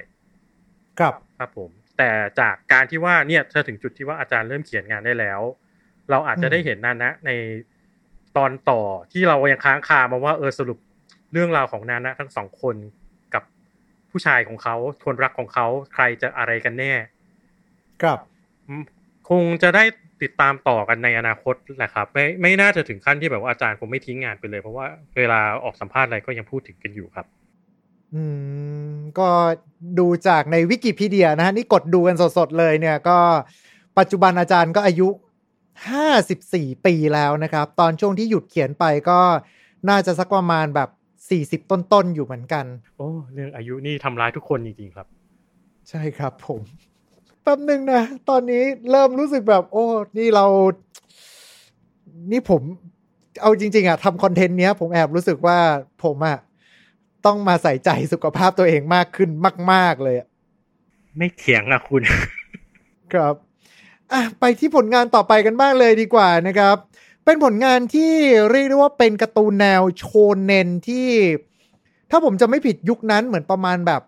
[1.00, 5.42] ครับครับผม แต่จากการที่ว่าเนี่ยจะถึงจุดที่ว่าอาจารย์เริ่มเขียนงานได้แล้ว
[6.10, 7.32] เราอาจจะได้เห็นนานะใน
[8.38, 10.80] ตอนต่อที่เรายังค้างคามาว่าเออสรุป
[11.34, 12.76] เรื่องราวของนานะทั้งสองคน
[13.34, 13.44] กับ
[14.12, 16.94] ผู้ชายของเขาคนรักของเขาใครจะอะไรกันแน่
[18.02, 18.20] ครับ
[18.68, 18.84] อืม
[19.30, 19.84] คงจะได้
[20.24, 24.86] ติดตามต่อกันในอนาคตแหละครับ ไม่ไม่น่าจะถึงขั้นที่แบบว่าอาจารย์คงไม่ทิ้งงานไปเลย เพราะว่า
[25.18, 27.26] เวลาออกสัมภาษณ์อะไรก็ยังพูดถึงกันอยู่ครับ
[28.14, 28.24] อื
[28.92, 29.30] ม ก็
[30.00, 33.18] ดูจากในวิกิพีเดียนะฮะนี่กดดูกันสดๆเลยเนี่ยก็
[34.00, 35.08] ปัจจุบันอาจารย์ก็อายุ
[35.98, 39.20] 54ปีแล้วนะครับ ตอนช่วงที่หยุดเขียนไปก็
[39.90, 40.90] น่าจะสักประมาณแบบ
[41.66, 42.66] 40ต้นๆอยู่เหมือนกัน
[42.98, 45.08] โอ้เรื่องอายุนี่ทำร้ายทุกคนจริงๆครับ
[45.90, 46.62] ใช่ครับผม
[47.44, 49.86] แป๊บหนึ่งนะ ตอนนี้เริ่มรู้สึกแบบ โอ้
[50.18, 50.46] นี่เรา
[52.32, 52.62] นี่ผม
[53.42, 55.58] เอาจริง ๆอะทำคอนเทนต์เนี้ย ผมแอบรู้สึกว่า
[56.04, 56.38] ผมอะ
[57.26, 59.30] ต้องมาใส่ใจสุขภาพตัวเองมากขึ้น
[59.72, 60.28] มาก ๆ เลยอะ
[61.18, 62.02] ไม่เถียงอะคุณ
[63.14, 63.36] ครับ
[64.12, 66.76] อะไปที่ผลงานต่อไปกันบ้างเลยดีกว่านะครับ
[67.26, 68.14] เป็นผลงานที่
[68.52, 70.04] เรียกได้ว่าเป็นการ์ตูนแนวโช
[70.44, 71.10] เนนที่
[72.12, 74.02] ถ้าผมจะไม่ผิดยุคนั้นเหมือนประมาณแบบ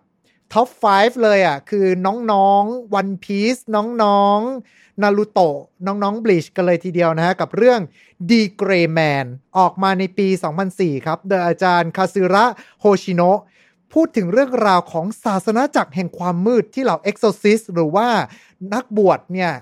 [0.52, 3.62] ท็อป 5 เลยอะ คือน้องๆ One Piece
[4.02, 7.80] น้องๆนารูโตะน้องๆ Bleach กันเลยทีเดียวนะฮะ กับเรื่อง
[8.28, 9.26] The Gray Man
[9.58, 10.28] ออกมาในปี
[10.66, 12.44] 2004 ครับ โดยอาจารย์คาซึระ
[12.80, 13.40] โฮชิโนะ
[13.92, 18.08] พูดถึงเรื่องราวของศาสนาจักรแห่งความมืดที่เหล่า Exorcist หรือว่า
[18.74, 19.52] นักบวชเนี่ย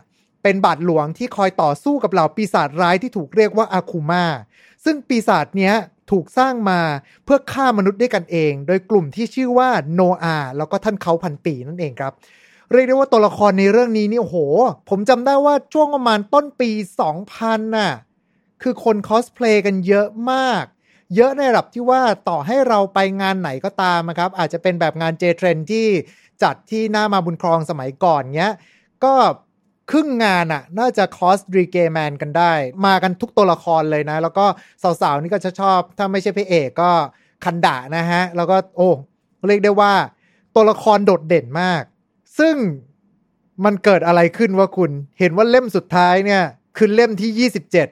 [0.43, 4.25] เป็นบาทหลวงที่คอยต่อสู้กับเหล่าปีศาจร้ายที่ถูกเรียกว่าอาคูมา
[4.85, 5.75] ซึ่งปีศาจเนี้ย
[6.11, 6.81] ถูกสร้างมา
[7.25, 12.13] เพื่อฆ่ามนุษย์ด้วยกันเอง โดยกลุ่มที่ชื่อว่าโนอาแล้วก็ท่านเขาพันปีนั่นเองครับ
[12.73, 14.37] เรียกได้ว่าตัวละครในเรื่องนี้นี่โอ้โห
[14.89, 16.71] ผมจำได้ว่าช่วงประมาณต้นปี
[17.21, 17.93] 2000น่ะ
[18.63, 20.65] คือคนคอสเพลย์กันเยอะมาก
[21.17, 25.87] เยอะในระดับที่ว่าต่อให้เราไปงานไหนก็ตามนะครับ อาจจะเป็นแบบงาน J-Trend ที่
[26.43, 28.55] จัดที่หน้ามาบุญครองสมัยก่อนเงี้ย
[29.05, 29.15] ก็
[29.91, 32.53] ครึ่งงานอะน่าจะ cos D.Gray-man กันได้
[32.87, 34.47] มากันทุกตัวละครเลยนะ แล้วก็
[34.83, 36.91] สาวๆ นี่ก็จะชอบ ถ้าไม่ใช่พระเอกก็
[37.45, 38.91] คันดะนะฮะ แล้วก็โอ้
[39.49, 39.93] เรียกได้ว่า
[40.55, 41.83] ตัวละครโดดเด่นมาก
[42.39, 42.57] ซึ่ง
[43.65, 46.43] มันเกิดอะไรขึ้นวะคุณ เห็นว่าเล่มสุดท้ายเนี่ย
[46.77, 47.89] คือเล่มที่ยี่สิบเจ็ด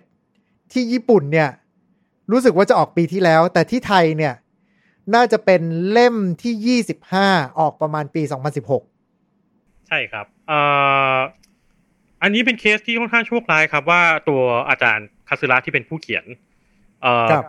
[0.72, 1.48] ที่ญี่ปุ่นเนี่ย
[2.30, 4.34] รู้สึกว่าจะออกปีที่แล้ว แต่ที่ไทยเนี่ย
[5.14, 8.82] น่าจะเป็นเล่มที่ยี่สิบห้าออกประมาณปีสองพันสิบหก
[9.88, 10.60] ใช่ครับ เอ่
[11.16, 11.18] อ
[12.22, 16.24] อันนี้เป็นเคสที่ค่อนข้างโชคร้ายครับ ว่าตัวอาจารย์คาสึระที่เป็นผู้เขียน
[17.02, 17.44] เอ่อครับ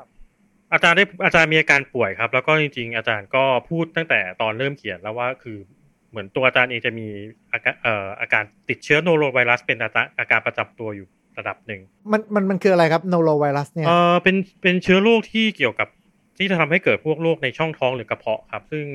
[0.74, 5.58] อาจารย์ได้อาจารย์มีอาการป่วยครับ แล้วก็จริง ๆ อาจารย์ก็พูดตั้งแต่ตอนเริ่มเขียนแล้วว่าคือ
[6.10, 7.08] เหมือนตัวอาจารย์เองจะมี
[7.52, 15.88] อาการเอ่ออาการติดเชื้อโนโรไวรัสเป็นอาการอาการประจำตัวอยู่ระดับหนึ่ง มันมันมันคืออะไรครับโนโรไวรัสเนี่ยเออเป็นเป็นเชื้อโรคที่เกี่ยวกับ
[16.38, 18.86] ที่จะทำให้เกิดพวกโรคในช่องท้องหรือกระเพาะครับ ซึ่ง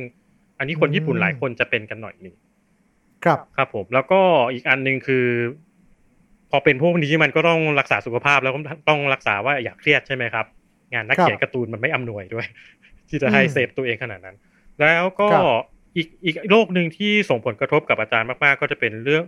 [0.59, 2.35] อันนี้คนอืมญี่ปุ่นหลายคนจะเป็นกันหน่อยหนึ่ง
[3.25, 4.21] ครับครับผมแล้วก็
[4.53, 5.27] อีกอันหนึ่งคือ
[6.51, 10.47] พอเป็นพวกนี้มันก็ต้องรักษาสุขภาพแล้วก็ต้องรักษาว่าอย่าเครียดใช่ไหมครับ
[10.93, 12.47] งานนักครับเขียนการ์ตูนมันไม่อำนวยด้วย
[13.09, 14.37] ที่จะให้อืมเซฟตัวเองขนาดนั้น
[14.81, 15.45] แล้วก็ครับ
[15.97, 19.25] อีกอีกโรคหนึ่งที่ส่งผลกระทบกับอาจารย์มาก ๆ ก็จะเป็นเรื่อง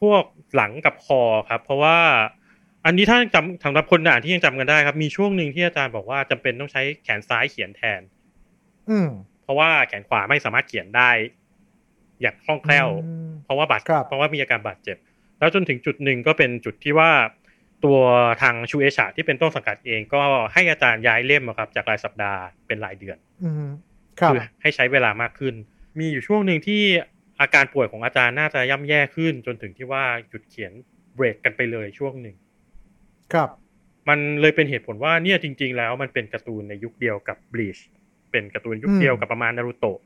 [0.00, 0.22] พวก
[0.54, 1.98] หลังกับคอครับ เพราะว่า
[2.86, 8.00] อันนี้ถ้าจำสำหรับคนอ่านที่ยังจำกันได้ครับ มีช่วงหนึ่งที่อาจารย์บอกว่าจำเป็นต้องใช้แขนซ้ายเขียนแทน
[8.90, 9.08] อืม
[9.42, 11.10] เพราะว่าแขนขวาไม่สามารถเขียนได้
[12.22, 14.96] อย่างคล่องแคล่วอืมเพราะว่าบาดครับเพราะว่ามีอาการบาดเจ็บ
[15.38, 17.10] แล้วจนถึงจุดหนึ่งก็เป็นจุดที่ว่า
[17.84, 17.98] ตัว
[18.42, 23.66] ทางชูเอชาที่เป็นต้นสังกัดเองก็ให้อาจารย์ย้ายเล่มอะครับ จากรายสัปดาห์เป็นรายเดือนอืม
[24.20, 25.54] ครับอให้ใช้เวลามากขึ้น
[25.98, 26.82] มีอยู่ช่วงหนึ่งที่
[27.40, 30.72] อาการป่วยของอาจารย์น่าจะย่ำแย่ขึ้น จนถึงที่ว่าหยุดเขียน
[31.14, 32.36] เบรกกันไปเลยช่วงหนึ่ง
[33.32, 33.48] ครับ
[34.08, 37.78] มันเลยเป็นเหตุผลว่าเนี่ยจริง ๆ แล้วมันเป็นการ์ตูนในยุคเดียวกับบลีช
[38.30, 39.98] เป็นการ์ตูนยุคเดียวกับประมาณนารูโตะ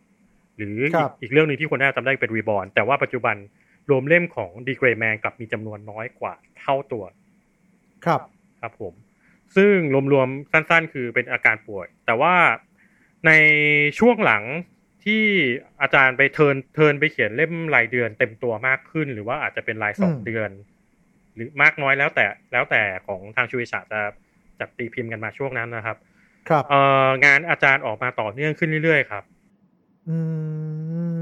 [0.57, 3.37] หรือครัอีบกอีกเรื่องหนึ่งที่คนน่าจะจำได้เป็นรีบอ n แต่ว่าปัจจุบัน
[3.91, 7.05] รวมเล่มของดีเกรแมนกลับมีจำนวนน้อยกว่าเท่าตัว
[8.05, 8.21] ครับ
[8.61, 8.95] ครับผม
[9.57, 9.75] ซึ่ง
[10.13, 12.35] รวมๆสั้นๆ คือเป็นอาการป่วย แต่ว่า
[13.27, 13.33] ใน
[13.99, 14.43] ช่วงหลัง
[15.05, 15.25] ที่
[15.81, 20.51] อาจารย์ไปเทิร์นเทิร์นไปเขียนเล่มรายเดือนเต็มตัวมากขึ้น หรือว่าอาจจะเป็นรายสองอืมเดือน
[21.35, 24.01] หรือมากน้อยแล้วแต่แล้วแต่ของทางชูวิชาจะ
[24.61, 25.97] จัดตีพิมพ์กันมาช่วงนั้นนะครับ
[26.49, 29.25] ครับเอ่องานอาจารย์ออกมาต่อเนื่องขึ้นเรื่อยๆครับ
[30.09, 30.17] อื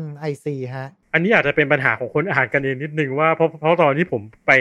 [0.00, 4.52] มไอซีฮะ อันนี้อาจจะเป็นปัญหาของคนอ่านกันเองนิดนึงว่าเพราะเพราะตอนที่ผมไป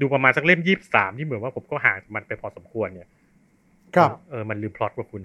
[0.00, 3.08] ดูประมาณสักเล่มยี่สามที่เหมือนว่าผมก็ห่างมันไปพอสมควรเนี่ย
[3.96, 5.22] ครับเออมันลืมพล็อตว่าคุณ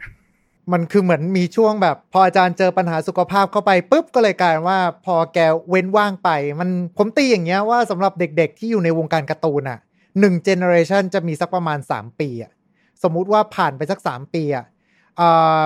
[0.73, 9.79] มันคือเหมือนมีช่วงแบบ พออาจารย์เจอปัญหาสุขภาพเข้าไปปุ๊บก็เลยกลายเป็นว่า พอแกเว้นว่างไป มันผมตีอย่างเงี้ยว่าสำหรับเด็กๆ ที่อยู่ในวงการการ์ตูนอะ
[10.19, 12.51] หนึ่ง generation จะมีสักประมาณ3ปีอะ
[13.03, 14.65] สมมุติว่าผ่านไปสัก3ปีอะ
[15.19, 15.61] อ่า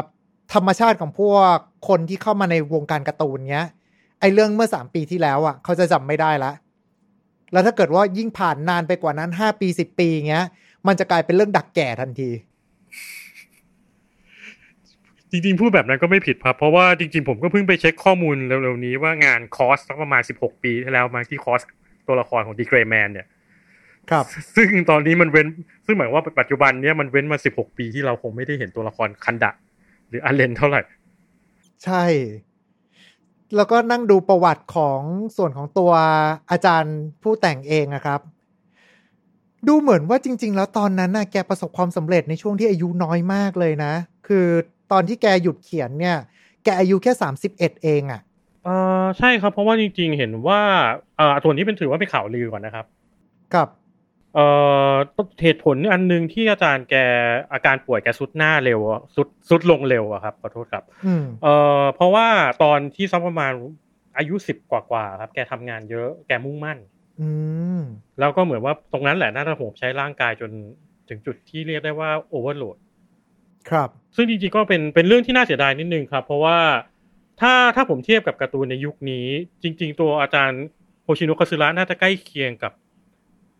[0.53, 1.55] ธรรมชาติของพวก
[1.87, 3.67] คนที่เข้ามาในวงการการ์ตูนเงี้ย
[4.19, 6.51] ไอเรื่องเมื่อ3ปีที่แล้วอะ เขาจะจำไม่ได้ละ
[7.51, 10.45] แล้วถ้าเกิดว่ายิ่งผ่านนานไปกว่านั้น5ปี10ปีเงี้ย
[10.87, 12.29] มันจะกลายเป็นเรื่องดักแก่ทันที
[15.31, 21.61] จริงๆ พูดแบบนั้นก็ไม่ผิดครับ เพราะว่าจริง ๆ ผมก็เพิ่งไปเช็คข้อมูลเร็วๆนี้ว่างานคอร์สสักประมาณ16ปีที่แล้วมาที่คอร์ส
[22.07, 23.27] ตัวละครของดีเกรแมนเนี่ย
[24.11, 25.47] ครับซึ่งตอนนี้มันเว้น
[25.85, 29.51] ซึ่งหมายความว่าปัจจุบันเนี้ยมันเว้นมา16ปีที่เราคงไม่ได้เห็นตัวละครคันดะ
[30.09, 30.81] หรืออันเลนเท่าไหร่
[31.85, 32.03] ใช่
[33.55, 35.01] แล้วก็นั่งดูประวัติของ
[35.37, 35.91] ส่วนของตัว
[36.51, 38.19] อาจารย์ผู้แต่งเองนะครับ
[39.67, 43.93] ดูเหมือนว่าจริง ๆ แล้วตอนนั้นน่ะแกประสบความสำเร็จในช่วงที่อายุน้อยมากเลยนะ
[44.27, 44.47] คือ
[44.91, 46.17] ตอนที่แกหยุดเขียนเนี่ย
[46.63, 48.21] แกอายุแค่สามสิบเอ็ดเองอะ่ะ
[48.63, 48.69] เอ
[49.01, 50.61] อใช่ครับ เพราะว่าจริง ๆ เห็นว่า
[51.17, 52.85] เอ่อตัวนี้เป็นถือว่าเป็นข่าวลือก่อนนะครับ
[53.55, 53.67] กับ
[54.35, 54.45] เอ่
[54.91, 54.93] อ
[55.43, 56.95] เหตุผลอันหนึ่งที่อาจารย์แก
[57.53, 62.27] อาการป่วยแกสุดหน้าเร็วอะสุดสุดลงเร็วอะครับขอโทษครับอืมเอ่อเพราะว่า
[62.63, 63.53] ตอนที่สักประมาณ
[64.17, 66.77] อายุสิบกว่าๆครับแกทำงานเยอะแกมุ่งมั่น
[67.21, 67.29] อื
[67.79, 67.81] ม
[68.19, 70.51] แล้วก็เหมือนว่าตรงนั้นแหละน่าจะโหมใช้ร่างกายจน
[71.09, 72.77] ถึงจุดที่เรียกได้ว่าโอเวอร์โหลด
[73.69, 76.57] ครับ ซึ่งจริงๆก็เป็นเป็นเรื่องที่น่าเสียดายนิดนึงครับ เพราะว่า
[77.41, 79.27] ถ้าถ้าผมเทียบกับการ์ตูนในยุคนี้
[79.63, 80.63] จริง ๆ ตัวอาจารย์
[81.03, 82.88] โฮชิโนะคาซึระน่าจะใกล้เคียงกับเ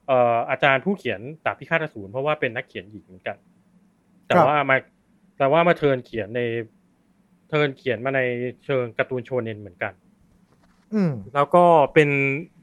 [0.10, 3.38] อ่ออาจารย์ผู้เขียนดาบพิฆาตอสูรเพราะว่าเป็นนักเขียนหญิงเหมือนกัน
[4.26, 4.78] แต่ครับว่ามา
[5.38, 6.42] แต่ว่ามาเทิร์นเขียนใน
[7.50, 8.22] เทิร์นเขียนมาใน
[8.66, 9.94] เชิงการ์ตูนโชเนนเหมือนกัน
[10.94, 12.10] อืมแล้วก็เป็น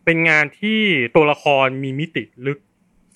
[0.05, 0.81] เป็นงานที่
[1.17, 2.59] ตัวละครมีมิติลึก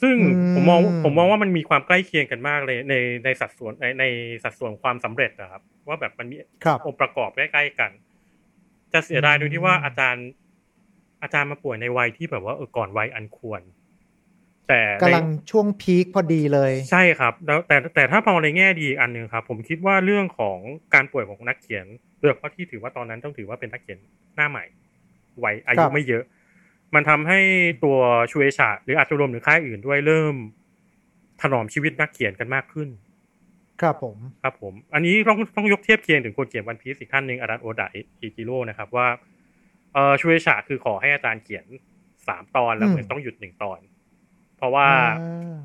[0.02, 4.04] ซึ่งอืมผมมองผมมองว่ามันมีความใกล้เคียงกันมากเลย ในในสัดส่วนในใน
[4.44, 7.90] สัดส่วนความสำเร็จนะครับ ว่าแบบมันมีครับองค์ประกอบใกล้ๆกัน
[8.92, 10.26] จะเสียดายโดยที่ว่าอาจารย์
[11.22, 13.62] อาจารย์มาป่วยในวัยที่แบบว่าเออก่อนวัยอันควร
[14.70, 20.58] แต่ในกำลังช่วงพีคพอดีเลย ใช่ครับ แล้วแต่แต่ถ้ามองในแง่ดีอีกอันหนึ่งครับ ผมคิดว่าเรื่องของ
[20.94, 21.86] การป่วยของนักเขียน
[22.20, 23.98] โดยเฉพาะที่ถือว่าตอนนั้นต้องถือว่าเป็นนักเขียน
[24.36, 24.64] หน้าใหม่
[25.44, 26.24] วัยอาคยุรับไม่เยอะ
[26.94, 27.40] มันทำให้
[27.84, 27.98] ตัว
[28.30, 30.34] ชูเอชาหรืออาจจะรวมถึงค่ายอื่นด้วยเริ่ม
[31.42, 32.88] ถนอมชีวิตนักเขียนกันมากขึ้น
[33.82, 39.06] ครับผม ครับผม อันนี้ต้องต้องยกเทียบเคียงถึงคนเขียนวันพีซอีกท่านหนึ่งอาจารย์โอดะอิจิโร่นะครับว่า
[39.94, 41.64] เออชูเอชาคือขอให้อาจารย์เขียน
[42.26, 43.78] สามตอนแล้วอืมเหมือนต้องหยุดหนึ่งตอน
[44.60, 44.88] เพราะว่า
[45.22, 45.60] อ่า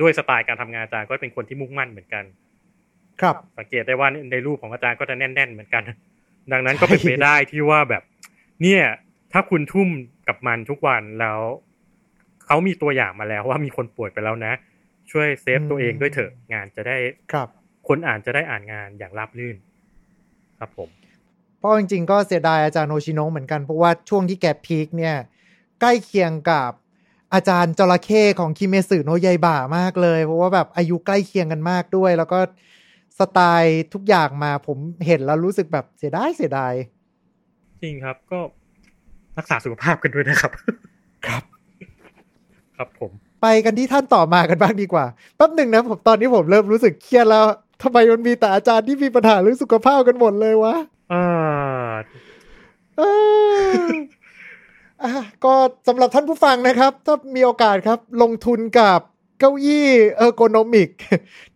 [0.00, 2.24] ด้วยสไตล์การทำงานอาจารย์ก็เป็นคนที่มุ่งมั่นเหมือนกัน
[3.20, 5.82] ครับ สังเกตได้ว่าในรูปของอาจารย์ก็จะแน่น ๆ เหมือนกัน
[6.52, 8.02] ดังนั้นก็เป็นไปได้ที่ว่าแบบ
[8.62, 8.82] เนี่ย
[9.32, 9.88] ถ้าคุณทุ่ม
[10.28, 11.40] กับมันทุกวันแล้ว
[12.46, 14.52] เขามีตัวอย่างมาแล้วว่ามีคนป่วยไปแล้วนะ
[15.10, 16.96] ช่วยเซฟตัวเองด้วยเถอะงานจะได้
[17.32, 17.48] ครับ
[17.88, 19.56] คนอ่านจะได้อ่านงานอย่างราบรื่น
[20.58, 20.88] ครับผม
[21.58, 25.16] เพราะจริงๆก็เสียดายอาจารย์โอชิโนะเหมือนกันเพราะว่าช่วงที่แกพีคเนี่ย
[25.80, 26.70] ใกล้เคียงกับ
[27.34, 32.38] อาจารย์จระเข้ของคิเมสึโนะยายบ่ามากเลย เพราะว่าแบบอายุใกล้เคียงกันมากด้วย แล้วก็
[33.18, 36.74] สไตล์ทุกอย่างมาผมเห็นแล้วรู้สึกแบบเสียดายเสียดาย
[37.82, 38.38] จริงครับก็
[39.38, 40.52] รักษาสุขภาพกันด้วยนะครับ
[41.26, 41.42] ครับ
[42.76, 43.10] ครับผม
[43.42, 47.44] ไปกันที่ท่านต่อมากันบ้างดีกว่าแป๊บหนึ่งนะผมตอนนี้ผมเริ่มรู้สึกเครียดแล้ว
[47.82, 50.74] ทำไมมันมีแต่อาจารย์ที่มีปัญหาเรื่องสุขภาพกันหมดเลยวะ
[51.12, 51.26] อ่า
[52.98, 53.02] เอ
[53.84, 54.19] ออะ
[55.44, 55.54] ก็
[55.88, 59.00] สำหรับท่านผู้ฟังนะครับ ถ้ามีโอกาสครับลงทุนกับ
[59.38, 60.90] เก้าอี้เออร์โกนอมิก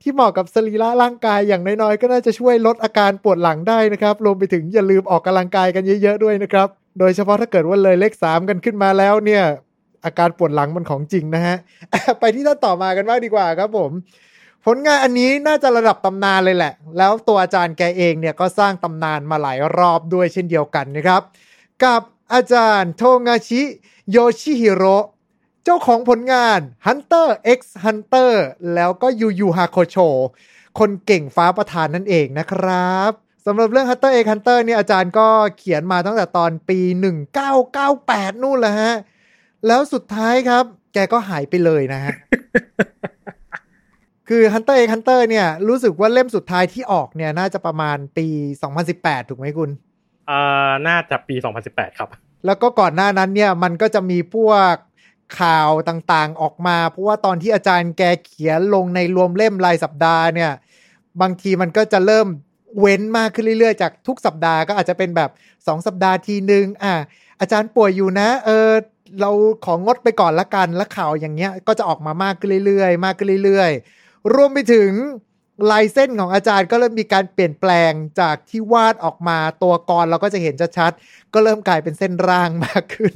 [0.01, 9.43] ที่เหมาะกับสรีระร่างกายอย่างน้อยๆ ก็น่าจะช่วยลดอาการปวดหลังได้นะครับ รวมไปถึงอย่าลืมออกกำลังกายกันเยอะๆด้วยนะครับ โดยเฉพาะถ้าเกิดว่าเลยเลขสามกันขึ้นมาแล้วเนี่ย
[10.05, 11.57] อาการปวดหลังมันของจริงนะฮะ
[12.21, 13.91] ไปที่ท่านต่อมากันบ้างดีกว่าครับผม
[14.67, 21.23] ผลงานอันนี้น่าจะระดับตำนานเลยแหละ แล้วตัวอาจารย์แกเองเนี่ยก็สร้างตำนานมาหลายรอบด้วยเช่นเดียวกันนะครับ
[21.85, 23.63] กับ อาจารย์โทงาชิ
[24.11, 24.97] โยชิฮิโร่
[25.65, 28.33] เจ้าของผลงาน Hunter x Hunter
[28.75, 29.97] แล้วก็ยูยูฮาโคโช
[30.79, 33.11] คนเก่งฟ้าประธานนั่นเองนะครับ
[33.47, 36.79] สำหรับเรื่อง Hunter x Hunter เนี่ยอาจารย์ก็เขียนมาตั้งแต่ตอนปี
[37.61, 38.95] 1998 นู่นแหละฮะ
[39.67, 42.15] แล้วสุดท้ายครับ แกก็หายไปเลยนะฮะ
[44.29, 48.27] คือ Hunter x Hunter เนี่ย รู้สึกว่าเล่มสุดท้ายที่ออกเนี่ย น่าจะประมาณปี
[48.79, 49.71] 2018 ถูกไหมคุณ
[50.31, 52.09] อ่าน่าจะปี 2018 ครับ
[52.47, 54.75] แล้วก็ก่อนหน้านั้นเนี่ยมันก็จะมีพวก
[55.41, 60.53] ข่าวต่างๆออกมา เพราะว่าตอนที่อาจารย์แกเขียนลงในรวมเล่มรายสัปดาห์เนี่ย
[61.21, 62.27] บางทีมันก็จะเริ่ม
[62.81, 66.95] เว้นมากขึ้นเรื่อยๆ จากทุกสัปดาห์ก็อาจจะเป็นแบบ 2 สัปดาห์ทีหนึ่งอะ
[67.41, 68.71] อาจารย์ป่วยอยู่นะ เออ
[69.21, 69.31] เรา
[69.65, 74.91] ของงดไปก่อนละกันแล้วข่าวอย่างเงี้ยก็จะออกมามากขึ้นเรื่อยๆ มากขึ้นเรื่อยๆ รวมไปถึง
[75.71, 83.15] ลายเส้นของอาจารย์ก็เริ่มมีการเปลี่ยนแปลงจากที่วาดออกมาตัวกรเราก็จะเห็นชัดๆก็เริ่มกลายเป็นเส้นร่างมากขึ้น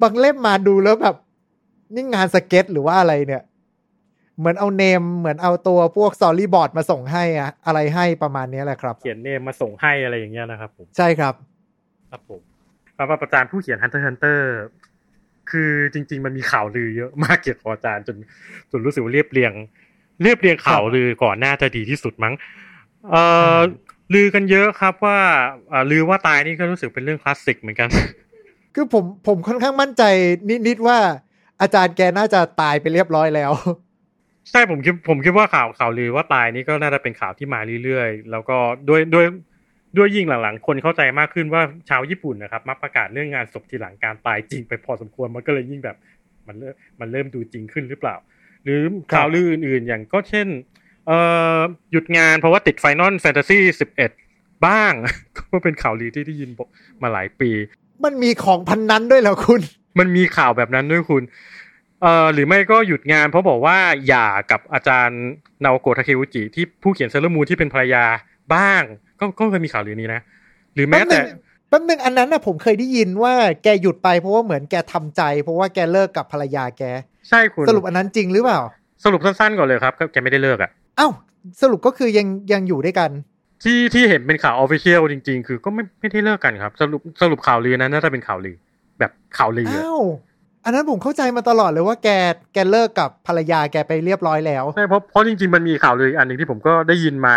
[0.00, 1.16] บางเล่มมาดูแล้วแบบ
[1.94, 3.42] นี่งานสเก็ตหรือว่าอะไรเนี่ย
[4.38, 11.34] เหมือนเอา name เหมือนเอาตัวพวก storyboard มาส่งให้อะอะไรให้ประมาณนี้แหละครับ เขียน name มาส่งให้อะไรอย่างเงี้ยนะครับผมใช่ครับ
[12.10, 12.40] ครับผม
[12.98, 14.40] สำหรับอาจารย์ผู้เขียน Hunter x Hunter
[15.50, 18.16] คือจริง ๆ มันมีข่าวลือเยอะมากเกี่ยวกับอาจารย์จน
[18.70, 19.52] จนรู้สึกว่าเรียบเรียง
[20.22, 22.34] เรียบเรียงข่าวลือก่อนหน้าจะดีที่สุดมั้ง
[23.10, 23.22] เอ่
[23.56, 23.58] อ
[24.14, 25.18] ลือกันเยอะครับว่า
[25.68, 27.88] เอ่อลือว่าตายนี่ก็รู้สึกเป็นเรื่องคลาสสิกเหมือนกัน
[28.74, 30.02] คือผมผมค่อนข้างมั่นใจ
[30.68, 30.98] นิดๆว่า
[31.60, 33.52] อาจารย์แกน่าจะตายไปเรียบร้อยแล้ว
[34.50, 38.56] ใช่ผมคิดผมคิดว่าข่าวข่าวลือว่าตายนี่ก็น่าจะเป็นข่าวที่มาเรื่อยๆ แล้วก็
[38.88, 39.26] ด้วยด้วย
[39.96, 45.96] ด้วยยิ่งหลังๆ คนเข้าใจมากขึ้นว่าชาวญี่ปุ่นนะครับ มักประกาศเรื่องงานศพทีหลังการตายจริงไปพอสมควรมันก็เลยยิ่งแบบ
[46.46, 48.14] มันเริ่มมันเริ่มดูจริงขึ้นหรือเปล่า
[48.66, 50.48] หรือข่าวลืออื่นๆ อย่างก็เช่น
[51.06, 51.18] เอ่
[51.56, 51.58] อ
[51.92, 54.10] หยุดงานเพราะว่าติด Final Fantasy สิบเอ็ด
[54.66, 54.92] บ้าง
[55.38, 56.50] ก็เป็นข่าวลือที่ได้ยิน
[57.02, 57.50] มาหลายปี
[58.04, 59.60] มันมีของพรรค์นั้นด้วยเหรอคุณ
[59.98, 61.22] มันมีข่าวแบบนั้นด้วยคุณ
[62.02, 63.76] เอ่อหรือไม่ก็หยุดงานเพราะบอกว่า
[64.06, 65.22] หย่ากับอาจารย์
[65.64, 68.04] นาโอโกะทาเคอุจิที่ผู้เขียนเซเลอร์มูนที่เป็นภรรยา
[68.54, 68.82] บ้าง
[69.20, 70.20] ก็ก็เคยมีข่าวลือนี้นะ
[70.74, 71.18] หรือแม้แต่
[71.68, 76.82] แป๊บนึงอันนั้นนะผมเคยได้ยินว่าแกหยุดไปเพราะว่าเหมือนแกทำใจ เพราะว่าแกเลิกกับภรรยาแก
[77.28, 78.60] ใช่คุณสรุปอันนั้นจริงหรือเปล่า
[79.04, 81.08] สรุปสั้นๆก่อนเลยครับก็แกไม่ได้เลิกอะเอ้า
[81.62, 83.10] สรุปก็คือยังยังอยู่ด้วยกัน
[83.64, 88.56] ที่ที่เห็นเป็นข่าวออฟฟิเชียลจริง ๆ คือก็ไม่ไม่ได้เลิกกันครับ สรุปสรุปข่าวลือนั้นน่าจะเป็นข่าวลือ
[88.98, 90.02] แบบข่าวลืออะอ้าว
[90.64, 92.08] อันนั้นผมเข้าใจมาตลอดเลยว่าแก
[92.54, 97.36] แกเลิกกับภรรยาแกไปเรียบร้อยแล้วใช่เพราะเพราะจริงๆมันมีข่าวลืออีกอันหนึ่งที่ผมก็ได้ยินมา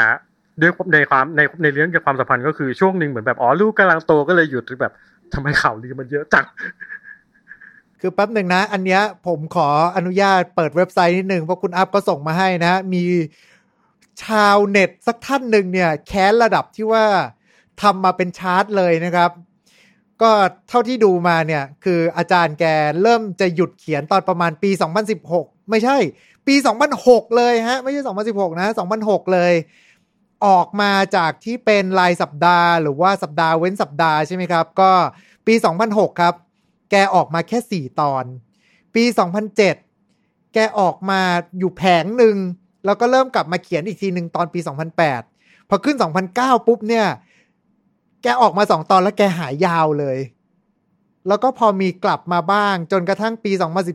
[0.61, 4.93] ด้วยในความในในเรื่องเกี่ยวกับความสัมพันธ์ก็คือช่วงหนึ่งเหมือนแบบอ๋อลูกกำลังโตก็เลยหยุดหรือแบบ
[5.33, 6.45] ทำไมข่าวลือมันเยอะจัง
[8.01, 13.03] คือแป๊บหนึ่งนะ อันเนี้ยผมขออนุญาตเปิดเว็บไซต์นิดหนึ่งเพราะคุณอัพก็ส่งมาให้นะ มี
[14.23, 17.05] ชาวเน็ตสักท่านหนึ่งเนี่ย แค้นระดับที่ว่า
[17.81, 19.31] ทำมาเป็นชาร์ตเลยนะครับ
[20.21, 20.31] ก็
[20.69, 22.65] เท่าที่ดูมาเนี่ย คืออาจารย์แก
[23.01, 24.69] เริ่มจะหยุดเขียนตอนประมาณปี
[25.19, 25.97] 2016 ไม่ใช่
[26.47, 26.55] ปี
[26.95, 28.67] 2006 เลยฮะ ไม่ใช่ 2016 นะ
[28.99, 29.53] 2006 เลย
[30.45, 34.91] ออกมาจากที่เป็นรายสัปดาห์ หรือว่าสัปดาห์เว้นสัปดาห์ใช่ไหมครับ ก็
[35.47, 35.53] ปี
[35.87, 36.33] 2006 ครับ
[36.91, 38.25] แกออกมาแค่ 4 ตอน
[38.95, 39.03] ปี
[39.79, 41.21] 2007 แกออกมา
[41.59, 42.37] อยู่แผงหนึ่ง
[42.85, 44.59] แล้วก็เริ่มกลับมาเขียนอีกทีหนึ่งตอนปี
[45.15, 45.97] 2008 พอขึ้น
[46.31, 47.07] 2009 ปุ๊บเนี่ย
[48.23, 50.17] แกออกมาสองตอนแล้วแกหายยาวเลย
[51.27, 53.51] แล้วก็พอมีกลับมาบ้าง จนกระทั่งปี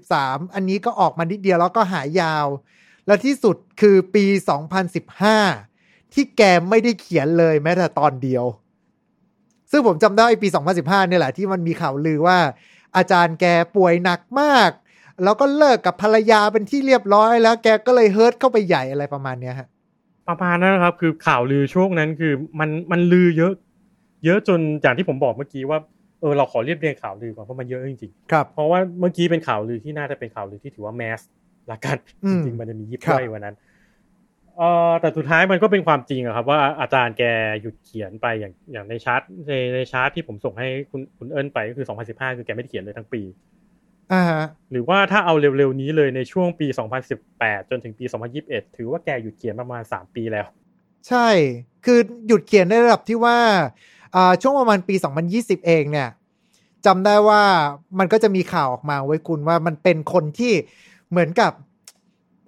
[0.06, 2.46] 2013 อันนี้ก็ออกมานิดเดียวแล้วก็หายยาว
[3.06, 4.24] และที่สุดคือปี
[5.40, 8.44] 2015 ที่แกไม่ได้เขียนเลยแม้แต่ตอนเดียว
[9.70, 12.38] ซึ่งผมจำได้ปี 2015 เนี่ยแหละที่มันมีข่าวลือว่า
[12.96, 14.70] อาจารย์แกป่วยหนักมาก
[15.22, 19.68] แล้วก็เลิกกับภรรยาเป็นที่เรียบร้อย แล้วแกก็เลยเฮิร์ตเข้าไปใหญ่อะไรประมาณเนี้ยฮะ
[20.28, 23.52] ประมาณนั้นนะครับ คือข่าวลือช่วงนั้นคือมันมันลือเยอะ
[24.24, 25.78] เยอะจนอย่างที่ผมบอกเมื่อกี้ว่า
[26.20, 31.20] เออเราขอเรียบเรียงข่าวลือก่อนเพราะมันเยอะจริงครับๆเพราะว่าเมื่อกี้เป็นข่าวลือที่น่าจะเป็นข่าวลือที่ถือว่าแมส
[31.70, 33.54] ละกันอืจมริงๆมันจะมียิบครับย่อยกว่านั้น
[34.56, 37.22] เอ่อแต่สุดท้ายมันก็เป็นความจริงอะครับ ว่าอาจารย์แก
[37.62, 43.22] หยุดเขียนไปอย่างอย่างในชาร์ตในในชาร์ตที่ผมส่งให้คุณคุณเอิญไปก็คือ 2015 คือแกไม่ได้เขียนเลยทั้งปี
[44.12, 46.66] อ่าฮะหรือว่าถ้าเอาเร็วๆนี้เลยในช่วงปี
[47.18, 48.04] 2018 จนถึงปี
[48.40, 50.46] 2021 ถือว่าแกหยุดเขียนประมาณ 3 ปีแล้ว
[51.08, 51.28] ใช่
[51.84, 51.98] คือ
[52.28, 53.38] หยุดเขียนในระดับที่ว่า
[54.14, 54.94] อ่าช่วงประมาณปี
[55.30, 56.08] 2020 เองเนี่ย
[56.86, 57.42] จำได้ว่า
[57.98, 60.52] มันก็จะมีข่าวออกมาไว้ยคุณว่ามันเป็นคนที่
[61.10, 61.52] เหมือนกับ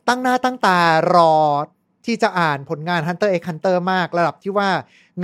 [0.09, 0.79] ตั้งหน้าตั้งตา
[1.15, 1.35] รอ
[2.07, 4.71] ที่จะอ่านผลงาน Hunter x Hunter มากระดับที่ว่า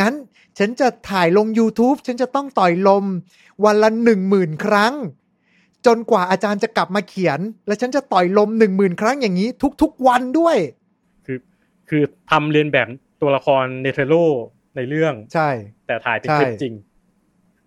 [0.00, 0.14] งั้น
[0.58, 3.04] ฉันจะถ่ายลง YouTube ฉันจะต้องต่อยลม
[3.64, 4.94] วันละหนึ่งหมื่นครั้ง
[5.86, 9.48] จนกว่าอาจารย์จะกลับมาเขียน แล้วฉันจะต่อยลมหนึ่งหมื่นครั้งอย่างนี้
[9.82, 10.56] ทุกๆวันด้วย
[11.26, 11.38] คือ
[11.88, 12.88] คือทำเรียนแบบ
[13.20, 14.14] ตัวละครเนเธโร
[14.76, 15.48] ในเรื่องใช่
[15.86, 16.74] แต่ถ่ายเป็นใช่คลิปจริง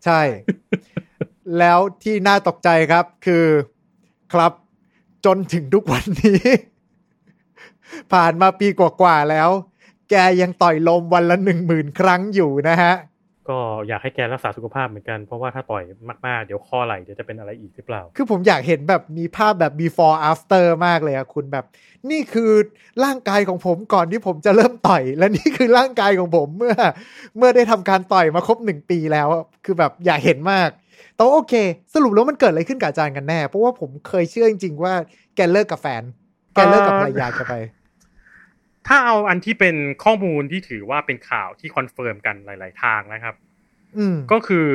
[0.06, 0.22] ใช่
[1.60, 3.46] แล้วที่น่าตกใจครับคือ
[4.34, 4.52] ครับ
[5.26, 6.40] จนถึงทุกวันนี้
[8.14, 9.50] ผ่านมาปีกว่าๆแล้ว
[10.10, 12.94] แกยังต่อยลมวันละหนึ่งหมื่นครั้งอยู่นะฮะ
[13.50, 15.84] ก็อยากให้แกรักษาสุขภาพเหมือนกัน เพราะว่าถ้าต่อย
[16.28, 21.66] มากๆ เดี๋ยวข้อไหล่เดี๋ยวจะเป็นอะไรอีกหรือเปล่า คือผมอยากเห็นแบบมีภาพแบบ before after มากเลยอะคุณแบบ
[22.10, 22.52] นี่คือ
[23.04, 26.76] ร่างกายของผมก่อนที่ผมจะเริ่มต่อย และนี่คือร่างกายของผมเมื่อ
[27.38, 30.70] เมื่อได้ทำการต่อยมาครบหนึ่งปีแล้วอะคือแบบอยากเห็นมาก
[31.16, 31.54] แต่ว่าโอเค
[31.94, 34.94] สรุปแล้วมันเกิดอะไรขึ้นกับอาจารย์กันแน่ เพราะว่าผมเคยเชื่อจริงๆว่า
[35.36, 36.04] แกเลิกกับแฟน
[36.56, 37.56] แกเลิกกับภรรยาแกไป
[38.88, 43.36] ถ้าเอาอันที่เป็นข้อมูลที่ถือว่าเป็นข่าวที่ confirm กันหลาย ๆ ทางนะครับ
[43.98, 44.68] อืมก็คือ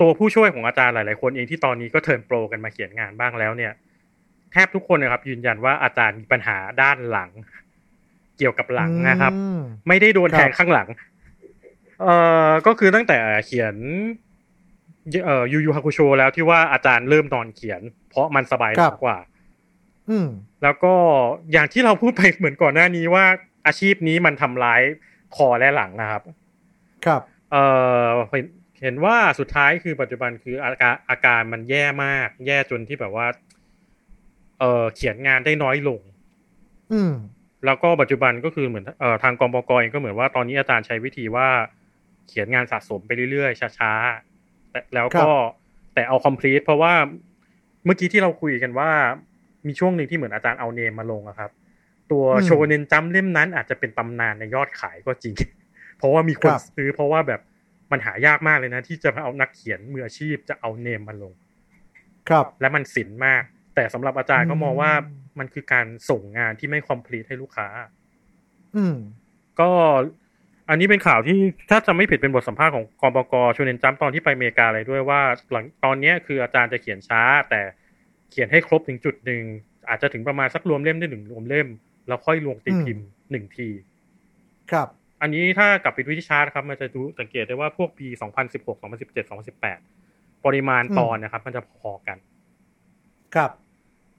[0.00, 3.72] ตัวผู้ช่วยของอาจารย์หลาย ๆ คนเองที่ตอนนี้ก็เทิร์นโปรกันมาเขียนงานบ้างแล้วเนี่ย
[4.52, 7.30] แทบทุกคนนะครับ ยืนยันว่าอาจารย์มีปัญหาด้านหลัง
[8.38, 10.88] เกี่ยวกับหลังนะครับอืมไม่ได้โดนครับแทงข้างหลัง
[12.02, 12.14] เอ่
[12.48, 13.74] อก็คือตั้งแต่เขียน
[15.24, 19.29] เอ่อยูยูฮาคุโชแล้วที่ว่าอาจารย์เริ่มนอนเขียน เพราะมันสบายหลังกว่าอืม
[20.62, 20.94] แล้วก็
[21.52, 23.24] อย่างที่เราพูดไปเหมือนก่อนหน้านี้ว่า
[23.66, 24.82] อาชีพนี้มันทำร้าย
[25.36, 26.22] คอและหลังนะครับ
[27.06, 27.64] ครับ เอ่
[28.04, 28.46] อเห็น
[28.82, 33.26] เห็นว่าสุดท้ายคือปัจจุบันคืออาการอาการมันแย่มาก แย่จนที่แบบว่า
[34.60, 36.00] เอ่อเขียนงานได้น้อยลง
[36.92, 37.12] อืม
[37.66, 41.48] แล้วก็ปัจจุบันก็คือเหมือนเอ่อทางกองบกเองก็เหมือนว่าตอนนี้อาจารย์ใช้วิธีว่า
[42.28, 45.28] เขียนงานสะสมไปเรื่อยๆช้าๆแต่แล้วก็
[45.94, 46.94] แต่เอา complete เพราะว่า
[47.84, 48.90] เมื่อกี้ที่เราคุยกันว่า
[49.66, 51.50] มีช่วงหนึ่งที่เหมือนอาจารย์เอาเนมมาลงอะครับ
[52.10, 55.34] ตัวอืมโชเนนจัมเล่มนั้นอาจจะเป็นตำนานในยอดขายก็จริง
[55.98, 57.40] เพราะว่ามีคนครับซื้อเพราะว่าแบบ
[57.92, 61.32] มันหายากมากเลยนะ ที่จะเอานักเขียนมืออาชีพจะเอาเนมมาลง
[62.28, 63.42] ครับ และมันสินมาก
[63.74, 67.68] แต่สำหรับอาจารย์ก็มองว่าอืมมันคือการส่งงานที่ไม่ complete ให้ลูกค้า
[68.76, 68.96] อืม
[69.60, 69.70] ก็
[70.68, 71.38] อันนี้เป็นข่าวที่
[71.70, 77.60] ถ้าจะไม่ผิดเป็นบทสัมภาษณ์ของกบกชวนเนนจัมตอนที่ไปอเมริกาเลยด้วยว่า หลังตอนเนี้ยคืออาจารย์จะเขียนช้า แต่
[78.30, 79.42] เขียนให้ครบถึงจุดหนึ่ง
[79.88, 81.68] อาจจะถึงประมาณสักรวมเล่มได้หนึ่งรวมเล่ม
[82.08, 83.68] แล้วค่อยลงตีพิมพ์หนึ่งที
[84.72, 84.88] ครับ
[85.20, 88.06] อันนี้ถ้ากลับไปดูที่ชาร์ตครับ มันจะดูสังเกตได้ว่าพวกปี
[88.46, 89.28] 2016 2017
[89.80, 92.18] 2018 ปริมาณตอนนะครับ มันจะพอกัน
[93.34, 93.50] ครับ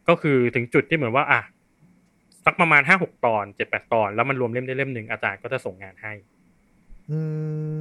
[0.08, 1.42] ก็คือถึงจุดที่เหมือนว่า อะ
[2.46, 6.14] สักประมาณห้าหกตอนเจ็ดแปดตอน แล้วมันรวมเล่มได้เล่มหนึ่งอาจารย์ก็จะส่งงานให้
[7.10, 7.20] อื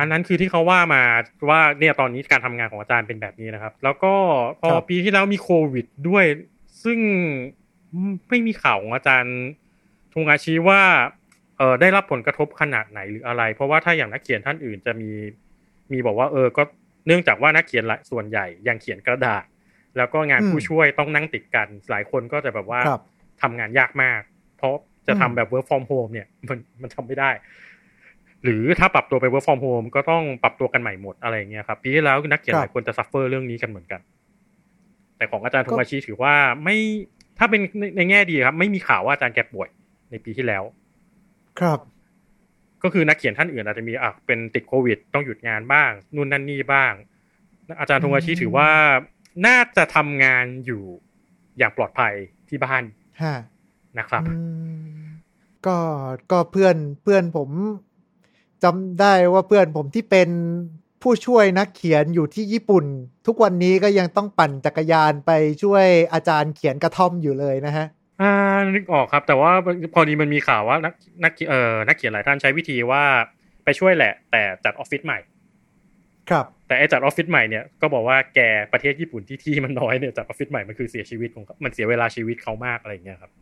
[0.00, 1.02] อันนั้นคือที่เขาว่ามา
[1.48, 4.12] ว่าเนี่ยตอนนี้การทำงานของอาจารย์เป็นแบบนี้นะครับ แล้วก็
[4.60, 6.24] พอครับปีที่แล้วมีโควิดด้วย
[6.84, 6.98] ซึ่ง
[8.28, 9.36] ไม่มีข่าวของอาจารย์
[10.14, 10.82] ทงอาชีว่า
[11.58, 15.10] เออได้รับผลกระทบขนาดไหนหรืออะไร เพราะว่าถ้าอย่างนักเขียนท่านอื่นจะมี
[15.92, 16.62] มีบอกว่าเออก็
[17.06, 19.44] เนื่องจากว่านักเขียนหลายส่วนใหญ่ยังเขียนกระดาษ
[19.96, 23.02] แล้วก็งานอืมผู้ช่วยต้องนั่งติดกัน หลายคนก็จะแบบว่าครับ
[23.42, 24.20] ทำงานยากมาก
[24.58, 24.74] เพราะ
[25.06, 27.30] จะทำแบบ work from home เนี่ยมันมันทำไม่ได้
[28.44, 34.00] หรือถ้าปรับตัวไป work from home ก็ต้องปรับตัวกันใหม่หมดอะไรอย่างเงี้ยครับ ปีที่แล้วนักเขียนครับหลายคนจะซัฟเฟอร์เรื่องนี้กันเหมือนกัน
[35.16, 36.34] แต่ของอาจารย์ก็ธงอาชีถือว่า
[36.64, 36.76] ไม่
[37.38, 39.68] ถ้าเป็นในในแง่ดีครับ ไม่มีข่าวว่าอาจารย์แกป่วย
[40.10, 40.62] ในปีที่แล้ว
[41.60, 41.78] ครับ
[42.82, 46.92] ก็คือนักเขียนท่านอื่นอาจจะมีอะเป็นติดโควิด ต้องหยุดงานบ้างนู่นนั่นนี่บ้าง
[47.80, 48.68] อาจารย์ธงอาชีอืมถือว่า
[49.46, 50.82] น่าจะทำงานอยู่
[51.58, 52.14] อย่างปลอดภัย
[52.48, 52.82] ที่บ้าน
[53.22, 53.34] ฮะ
[53.98, 54.34] นะครับอื
[55.00, 55.02] ม
[55.66, 55.78] ก็
[56.32, 57.50] ก็เพื่อนเพื่อนผม
[58.64, 60.28] จำได้ว่าเพื่อนผมที่เป็น
[61.02, 62.84] ผู้ช่วยนักเขียนอยู่ที่ญี่ปุ่น
[63.26, 65.30] ทุกวันนี้ก็ยังต้องปั่นจักรยานไป
[65.62, 67.86] ช่วยอาจารย์เขียนกระท่อมอยู่เลยนะฮะ
[68.20, 68.32] อ่า
[68.74, 69.50] นึกออกครับ แต่ว่า
[69.94, 70.94] พอดีมันมีข่าวว่านัก
[71.24, 73.02] นักเอ่อนักเขียนหลายท่านใช้วิธีว่า
[73.64, 75.18] ไปช่วยแหละ แต่จัดออฟฟิศใหม่
[76.30, 78.40] ครับ แต่ไอ้จัดออฟฟิศใหม่เนี่ยก็บอกว่าแก
[78.72, 83.32] ประเทศญี่ปุ่นที่ที่มันน้อยเนี่ยจัดออฟฟิศใหม่มันคือเสียชีวิตของเขามันเสียเวลาชีวิตเขามากอะไรอย่างเงี้ยครับ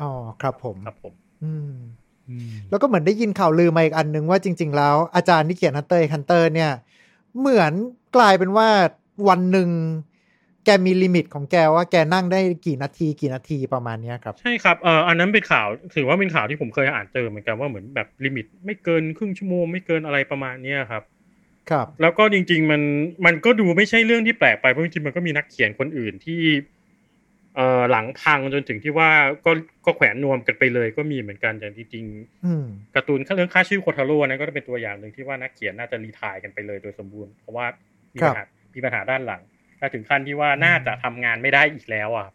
[0.00, 0.10] อ๋อ
[0.42, 1.74] ครับผมครับผม อืม
[2.70, 6.70] แล้วก็เหมือนได้ยินข่าวลือมาอีกอันนึงว่าจริง ๆ แล้วอาจารย์ที่เขียน Hunter Hunter เนี่ย
[7.38, 7.72] เหมือน
[8.16, 8.68] กลายเป็นว่า
[9.28, 9.70] วันหนึ่ง
[10.64, 21.02] แกมี limit ของแกว่าแกนั่งได้กี่นาทีกี่นาทีประมาณเนี้ยครับ ใช่ครับเอ่ออันนั้นเป็นข่าวถือว่าเป็นข่าวที่ผมเคยอ่านเจอเหมือนกันว่าเหมือนแบบ limit ไม่เกินครึ่งชั่วโมงไม่เกินอะไรประมาณเนี้ยครับ
[21.70, 22.82] ครับ แล้วก็จริง ๆ มัน
[23.26, 26.40] มันก็ดูไม่ใช่เรื่องที่แปลกไปเพราะจริงๆมันก็มีนักเขียนคนอื่นที่
[27.56, 29.10] เอ่อหลังพังจนถึงที่ว่า
[29.44, 29.50] ก็
[29.84, 32.04] ก็แขวนนวมกันไปเลยก็มีเหมือนกันอย่างจริง
[32.46, 37.66] อืมๆการ์ตูนเรื่องค่าชื่อโคทาโร่นั้นก็เป็นตัวอย่างหนึ่งที่ว่านักเขียนน่าจะรีไทายกันไปเลยโดยสมบูรณ์เพราะว่า
[38.14, 38.44] มีปัญหา
[38.74, 39.42] มีปัญหาด้านหลัง
[39.78, 42.28] และถึงขั้นที่ว่าน่าจะทำงานไม่ได้อีกแล้วอะ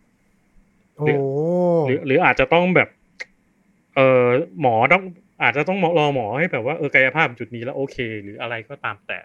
[0.98, 1.06] โอ้
[1.86, 2.90] หรือหรืออาจจะต้องแบบ
[3.96, 4.26] เออ
[4.62, 5.04] หมอต้อง
[5.44, 9.20] อาจจะต้องรอหมอให้แบบว่าเออกายภาพจุดนี้แล้วโอเค หรืออะไรก็ตามแต่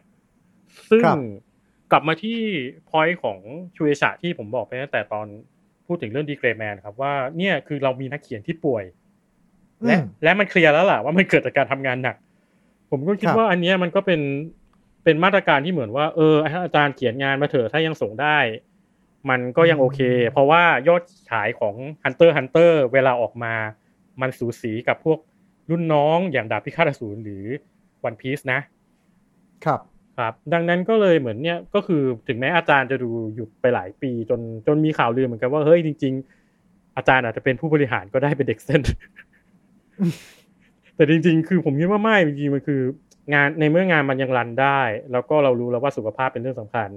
[0.91, 1.19] ซึ่งครับ
[1.93, 2.39] กลับมาที่
[2.89, 3.39] พอยต์ของ
[3.77, 5.27] ชูเอชะที่ผมบอกไปตั้งแต่ตอน
[5.91, 8.85] พูดถึงเรื่องดีเกรแมนครับว่าเนี่ยคือเรามีนักเขียนที่ป่วย
[9.85, 12.17] และอืมและมันเคลียร์แล้วล่ะว่ามันเกิดจากการทำงานหนัก
[12.91, 14.21] ผมก็คิดครับว่าอันเนี้ยมันก็เป็น
[15.05, 18.39] เป็นมาตรการที่เหมือนว่า เออให้อาจารย์เขียนงานมาเถอะถ้ายังส่งได้
[19.31, 23.55] มันก็ยังโอเค เพราะว่ายอดขายของ Hunter x Hunter เวลาออกมา
[24.21, 25.19] มันสูสีกับพวก
[25.71, 27.45] รุ่นน้องอย่างดาบพิฆาตอสูรหรือ
[28.09, 28.61] One Piece นะ
[29.65, 29.81] ครับ
[30.21, 36.13] ครับดังนั้นก็เลยเหมือนเนี่ยก็คือถึงแม้อาจารย์จะดูหยุดไปหลายปี จนจนมีข่าวลือเหมือนกันว่าเฮ้ยจริง
[36.55, 38.81] ๆ อาจารย์อาจจะเป็นผู้บริหารก็ได้เป็นเด็กเส้น
[40.97, 42.81] แต่จริง ๆ คือผมคิดว่าไม่จริงๆมันคือ
[43.35, 44.81] งานในเมื่องานมันยังรันได้
[45.13, 46.89] แล้วก็เรารู้แล้วว่าสุขภาพเป็นเรื่องสำคัญ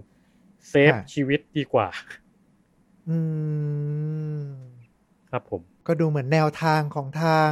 [0.70, 1.88] save ฮะชีวิตดีกว่า
[3.10, 3.18] อื
[4.40, 4.44] ม
[5.32, 7.52] ครับผมก็ดูเหมือนแนวทางของทาง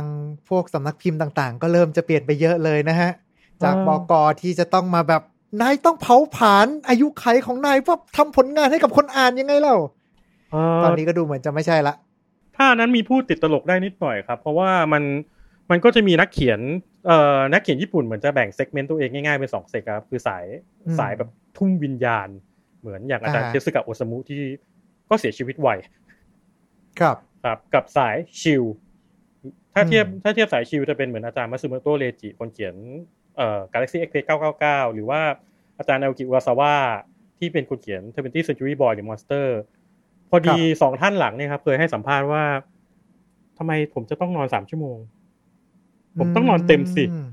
[0.49, 3.11] พวกสำนักพิมพ์ต่าง ๆ ก็เริ่มจะเปลี่ยนไปเยอะเลยนะฮะ
[3.63, 5.23] จากบก.ที่จะต้องมาแบบ
[5.61, 9.77] นายต้องเผาผลาญอายุไขของนายเพื่อทำผลงานให้กับคนอ่านยังไงเล่า
[10.51, 11.93] เอ่อตอนนี้ก็ดูเหมือนจะไม่ใช่ละ
[12.55, 15.03] ถ้าอันนั้นมีพูดติดตลกได้นิดหน่อยครับ เพราะว่ามัน
[15.71, 16.59] มันก็จะมีนักเขียน
[17.07, 20.45] เอ่อนักเขียนญี่ปุ่นเหมือนจะแบ่ง segment ตัวเองง่ายๆเป็นสอง seg ครับ คือสาย
[20.85, 22.27] อืมสายแบบทุ่มวิญญาณ
[22.79, 24.41] เหมือนอย่างอาจารย์อ่าเทสึกะโอซามุที่
[25.09, 25.69] ก็เสียชีวิตไว
[26.99, 28.63] ครับครับกับสายชิล
[29.73, 32.75] ถ้าเทียบอืมถ้าเทียบสายชิลจะเป็นเหมือนอาจารย์มัตสึโมโตะเรจิคนเขียน
[33.35, 34.09] เอ่อ Galaxy X
[34.51, 35.21] 999 หรือว่า
[35.77, 36.73] อาจารย์นาโอกิวาซาวะ
[37.39, 39.47] ที่เป็นคนเขียน 20th Century Boy หรือ Monster
[40.29, 42.43] พอดีสองท่านหลังเนี่ยครับ เคยให้สัมภาษณ์ว่า
[43.57, 44.97] ทำไมผมจะต้องนอนสามชั่วโมง
[46.19, 47.27] ผมต้องนอนเต็มสิอืม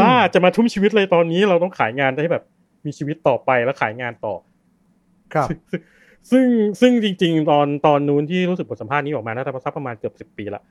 [0.00, 2.44] ป้าจะมาทุ่มชีวิตเลยตอนนี้เราต้องขายงานให้แบบ
[2.86, 4.34] มีชีวิตต่อไปแล้วขายงานต่อ
[5.34, 5.48] ครับ
[6.30, 6.46] ซึ่ง
[6.80, 10.62] ซึ่งจริง ๆ ตอนตอนนู้นที่รู้สึกบทสัมภาษณ์นี้ออกมาน่าจะสักประมาณเกือบสิบปีละ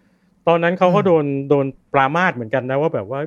[0.47, 3.19] ตอนนั้นเขาก็อืมโดนโดนปรามาสเหมือนกันนะว่าแบบว่า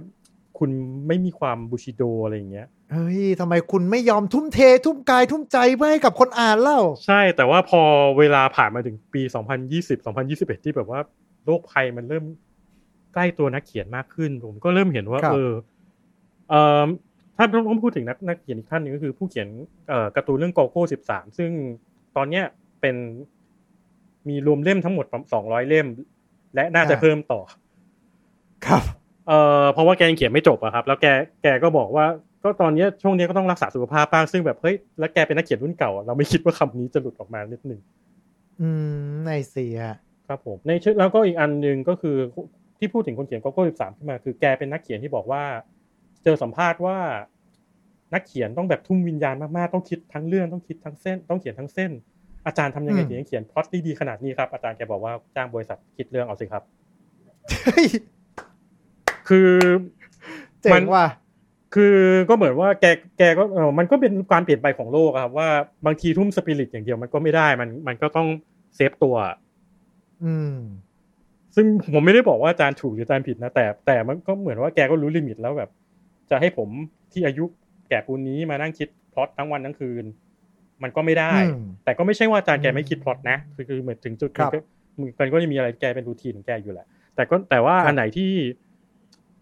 [0.59, 0.70] คุณ
[1.07, 7.80] ไม่มีความบูชิโดอะไรอย่างเงี้ยเฮ้ยทำไมคุณไม่ยอมทุ่มเท ทุ่มกายทุ่มใจเพื่อให้กับคนอ่านเล่า ใช่แต่ว่าพอ
[8.18, 9.22] เวลาผ่านมาถึงปี
[9.72, 11.00] 2020 2021 ที่แบบว่า
[11.44, 12.24] โรคภัยมันเริ่ม
[13.14, 15.52] ใกล้ตัวนักเขียนมากขึ้น ผมก็เริ่มเห็นว่าครับเออ
[16.50, 16.86] เอ่อ
[17.36, 19.48] ถ้าต้องพูดถึงนักนักเขียนอีกท่านหนึ่งก็คือ ผู้เขียน
[19.88, 21.50] เอ่อการ์ตูนเรื่องโกโก้ 13 ซึ่ง
[22.16, 22.44] ตอนเนี้ย
[22.80, 22.96] เป็น
[24.28, 25.07] มีรวมเล่มทั้งหมด
[25.38, 25.86] 200 เล่ม
[26.54, 27.40] และน่าจะเพิ่มต่อ
[28.66, 28.82] ครับ
[29.27, 31.07] เอ่อเพราะว่าแกยังเขียนไม่จบอะครับ แล้วแก
[31.43, 32.07] แกก็บอกว่า
[32.43, 37.81] ก็ตอนเนี้ยช่วงเนี้ยก็ต้องรักษาสุขภาพบ้างซึ่งแบบเฮ้ยแล้วแกเป็นนักเขียนรุ่นเก่าอะเราไม่คิดว่าคำนี้จะหลุดออกมานิดหนึ่ง
[38.61, 38.68] อื
[38.99, 39.79] มในเสีย
[40.29, 42.16] ครับผมในชื่อแล้วก็อีกอันหนึ่งก็คือ
[42.79, 45.43] ที่พูดถึงคนเขียนโกโก้13ขึ้นมาคือแกเป็นนักเขียนที่บอกว่า
[46.24, 46.99] เจอสัมภาษณ์ว่า
[48.14, 51.91] นักเขียนต้องแบบทุ่มวิญญาณมากๆต้องคิดทั้งเรื่องต้องคิดทั้งเส้น ต้องเขียนทั้งเส้น
[52.47, 56.62] อาจารย์ทำยังไงอืมถึงจะเขียนพล็อตได้ดีขนาดนี้ครับอาจารย์แกบอกว่าจ้างบริษัทคิดเรื่องเอาสิครับ
[57.64, 57.87] เฮ้ย
[59.29, 59.51] คือ
[60.62, 61.07] เจ๋มังนว่ะ
[61.74, 61.97] คือ
[62.29, 62.87] ก็เหมือนว่าแก
[63.18, 65.49] แกก็เออมันก็เป็นการเปลี่ยนไปของโลกอะครับว่า
[65.87, 68.29] บางทีทุ่มสปิริตอย่างเดียวมันก็ไม่ได้มันมันก็ต้อง
[68.76, 69.16] save ตัว
[70.24, 70.57] อืม
[71.55, 75.70] ซึ่งผมไม่ได้บอกว่าอาจารย์ถูกหรืออาจารย์ผิดนะแต่แต่มันก็เหมือนว่าแกก็รู้ limit แล้วแบบ
[76.31, 76.68] จะให้ผม
[77.12, 77.45] ที่อายุ
[77.89, 80.05] แก่ปูนนี้มานั่งคิดพล็อตทั้งวันทั้งคืน
[80.83, 84.61] มันก็ไม่ได้อืมแต่ก็ไม่ใช่ว่าอาจารย์แกไม่คิดพล็อตนะคือคือเหมือนถึงจุดหนึ่งครับก็
[85.20, 88.31] มันก็จะมีอะไรแกเป็น routine ของแกอยู่แหละ แต่ก็แต่ว่าครับอันไหนที่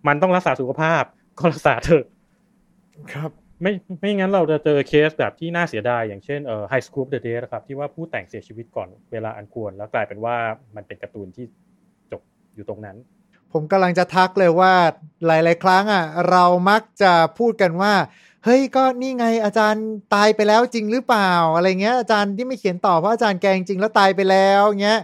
[0.08, 1.02] มันต้องรักษาสุขภาพ
[1.38, 2.04] ก็รักษาเถอะ
[3.12, 3.30] ครับ
[3.62, 10.36] ไม่ไม่งั้นเราจะเจอเคสแบบที่น่าเสียดาย อย่างเช่นเอ่อ High School of the Dead นะครับ ที่ว่าผู้แต่งเสียชีวิตก่อนเวลาอันควร แล้วกลายเป็นว่า
[10.76, 11.44] มันเป็นการ์ตูนที่
[12.12, 12.22] จบ
[12.54, 12.96] อยู่ตรงนั้น
[13.52, 14.72] ผมกำลังจะทักเลยว่า
[15.26, 17.94] หลาย ๆ ครั้งอะเรามักจะพูดกันว่า
[18.44, 25.00] เฮ้ยก็นี่ไงอาจารย์ตายไปแล้วจริงหรือเปล่า อะไรเงี้ยอาจารย์ที่ไม่เขียนต่อเพราะอาจารย์แกจริงแล้วตายไปแล้วเงี้ย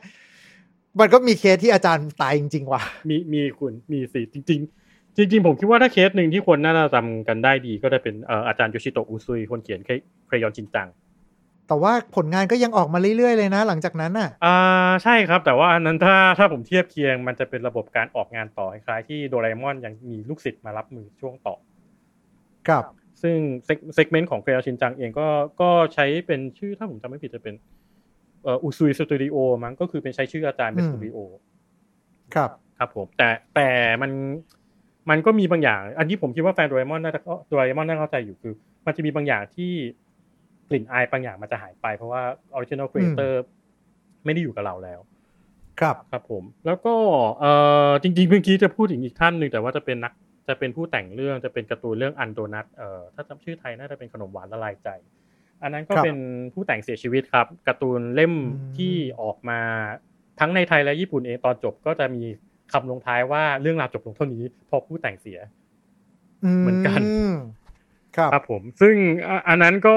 [1.00, 4.79] มันก็มีเคสที่อาจารย์ตายจริงๆว่ะมีมีคุณมีสิจริงๆ
[5.16, 9.80] จริงๆ ผมคิดว่าถ้าเคสหนึ่งที่คนน่าจะจำกันได้ดีก็จะเป็นเอ่ออาจารย์โยชิโตะอุซุยคนเขียน
[10.26, 10.88] เครยอนชินจัง
[11.68, 14.56] แต่ว่าผลงานก็ยังออกมาเรื่อยๆ เลยนะ หลังจากนั้นอะอ่า
[15.02, 21.54] ใช่ครับ แต่ว่าอันนั้นถ้าถ้าผมเทียบเคียงมันจะเป็นระบบการออกงานต่อคล้ายๆที่โดราเอมอนยังมีลูกศิษย์มารับมือช่วงต่อ
[22.68, 22.84] ครับ
[23.22, 23.36] ซึ่ง
[23.94, 25.28] segment ของเครยอนชินจังเองก็
[25.60, 27.54] ก็ใช้เป็นชื่อถ้าผมจำไม่ผิดจะเป็น
[28.42, 31.18] เอ่ออุซุยสตูดิโอมั้งก็คือเป็นใช้ชื่ออาจารย์เป็นอืมสตูดิโอ
[32.34, 33.68] ครับครับผมแต่แต่
[34.02, 34.10] มัน
[35.10, 38.54] มันก็มีบางอย่าง อันที่ผมคิดว่าแฟนโดราเอมอนน่าจะโดราเอมอนน่าเข้าใจอยู่คือ
[38.86, 39.72] มันจะมีบางอย่างที่
[40.68, 42.22] กลิ่นอายบางอย่างมันจะหายไปเพราะว่า
[42.54, 43.42] original creator
[44.24, 45.00] ไม่ได้อยู่กับเราแล้ว
[45.80, 46.94] ครับครับผม แล้วก็
[47.40, 47.52] เอ่
[47.88, 50.12] อจริงๆเมื่อกี้จะพูดถึงอีกท่านหนึ่งแต่ว่าจะเป็นนัก
[50.48, 54.88] จะเป็นผู้แต่งเรื่องจะเป็นการ์ตูนเรื่องอันโดนัทเอ่อถ้าจำชื่อไทยน่าจะเป็นขนมหวานละลายใจ
[55.62, 56.16] อันนั้นก็ครับเป็น
[56.54, 58.42] ผู้แต่งเสียชีวิตครับการ์ตูนเล่มอื
[58.72, 59.60] มที่ออกมา
[60.40, 62.24] ทั้งในไทยและญี่ปุ่นเองตอนจบก็จะมี
[62.72, 65.38] คำลงท้ายว่าเรื่องราวจบลงเท่านี้เพอผู้แต่งเสีย
[66.60, 67.00] เหมือนกัน
[68.16, 68.94] ครับครับผม ซึ่ง
[69.26, 69.96] อะอันนั้นก็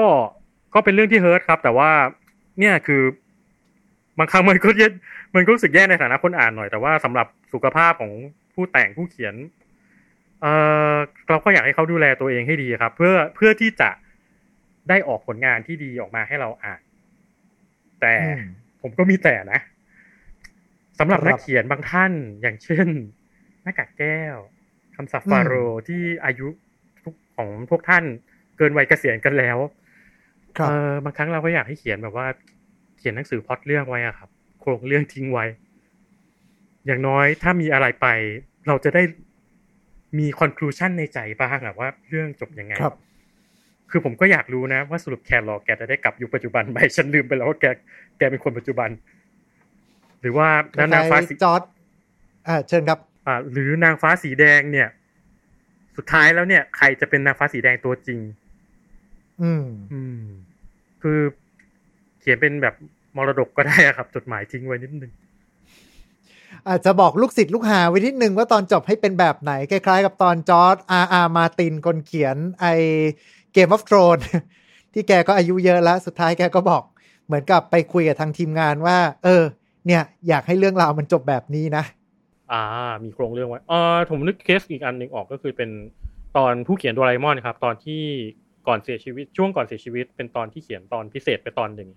[0.74, 1.90] ก็เป็นเรื่องที่เฮิร์ตครับ แต่ว่า
[2.58, 3.02] เนี่ยคือ
[4.18, 4.88] บางครั้งมันก็แย่
[5.34, 8.12] มันก็รู้สึกแย่ในฐานะคนอ่านหน่อยแต่ว่าสำหรับสุขภาพของ
[8.54, 9.34] ผู้แต่งผู้เขียน
[10.42, 10.46] เอ
[10.92, 10.94] อ
[11.28, 13.90] เราก็อยากให้เขาดูแลตัวเองให้ดีครับ เพื่อเพื่อที่จะ
[14.88, 16.80] ได้ออกผลงานที่ดีออกมาให้เราอ่าน
[18.00, 18.48] แต่อืม
[18.82, 19.60] ผมก็มีแต่นะ
[20.98, 22.86] สำหรับครับนักเขียนบางท่านอย่างเช่น
[23.62, 24.36] หน้ากากแก้ว
[24.96, 26.48] คำศัพท์ฟาโรห์ที่อายุ
[27.36, 28.04] ของพวกท่าน
[28.56, 29.58] เกินวัยเกษียณกันแล้ว
[30.58, 32.26] ครับเออบางครั้งเราก็อยากให้เขียนแบบว่า
[32.98, 34.28] เขียนหนังสือพล็อตเรื่องไว้อะครับ
[34.60, 35.46] โครงเรื่องทิ้งไว้
[36.86, 38.06] อย่างน้อยถ้ามีอะไรไป
[38.66, 39.02] เราจะได้
[40.18, 42.96] มี conclusion ในใจบ้างอะว่าเรื่องจบยังไงครับ
[43.90, 47.64] คือผมก็อยากรู้นะ ว่าสรุปแครอลแกจะได้กลับยุคปัจจุบันไหมฉันลืมไปแล้วว่าแก
[48.18, 48.90] แกเป็นคนปัจจุบัน
[50.24, 51.62] หรือว่าแล้วนางฟ้าสีจอร์ด
[52.48, 54.88] อ่าเชิญครับ อ่า หรือนางฟ้าสีแดงเนี่ย
[55.96, 58.20] สุดท้ายแล้วเนี่ย ใครจะเป็นนางฟ้าสีแดงตัวจริง
[59.42, 60.20] อืม อืม
[61.02, 61.18] คือ
[62.20, 62.74] เขียนเป็นแบบ
[63.16, 65.12] มรดกก็ได้อะครับ จดหมายทิ้งไว้นิดนึง
[66.68, 72.66] อาจจะบอกลูกศิษย์ลูกหาไว้นิดนึงว่าตอนจบให้เป็นแบบไหน คล้ายๆ กับตอนจอร์จ อาร์อาร์มาร์ตินคนเขียนไอ
[73.52, 74.18] Game of Thrones
[74.92, 76.82] ที่แกก็อายุเยอะแล้ว สุดท้ายแกก็บอก
[77.26, 79.42] เหมือนกับไปคุยกับทางทีมงานว่า เออ
[79.86, 81.84] เนี่ยอยากให้เรื่องราวมันจบแบบนี้นะ
[82.52, 82.62] อ่า
[83.04, 85.70] มีโครงเรื่องไว้เออผมนึกเคสอีกอันหนึ่งออกก็คือเป็น
[86.36, 88.02] ตอนผู้เขียนโดราเอมอนครับ ตอนที่
[88.68, 91.90] ก่อนเสียชีวิตช่วงก่อนเสียชีวิต เป็นตอนที่เขียนตอนพิเศษไปตอนหนึ่ง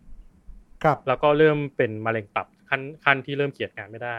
[0.84, 4.18] ครับ แล้วก็เริ่มเป็นมะเร็งตับขั้นขั้นที่เริ่มเขียนงานไม่ได้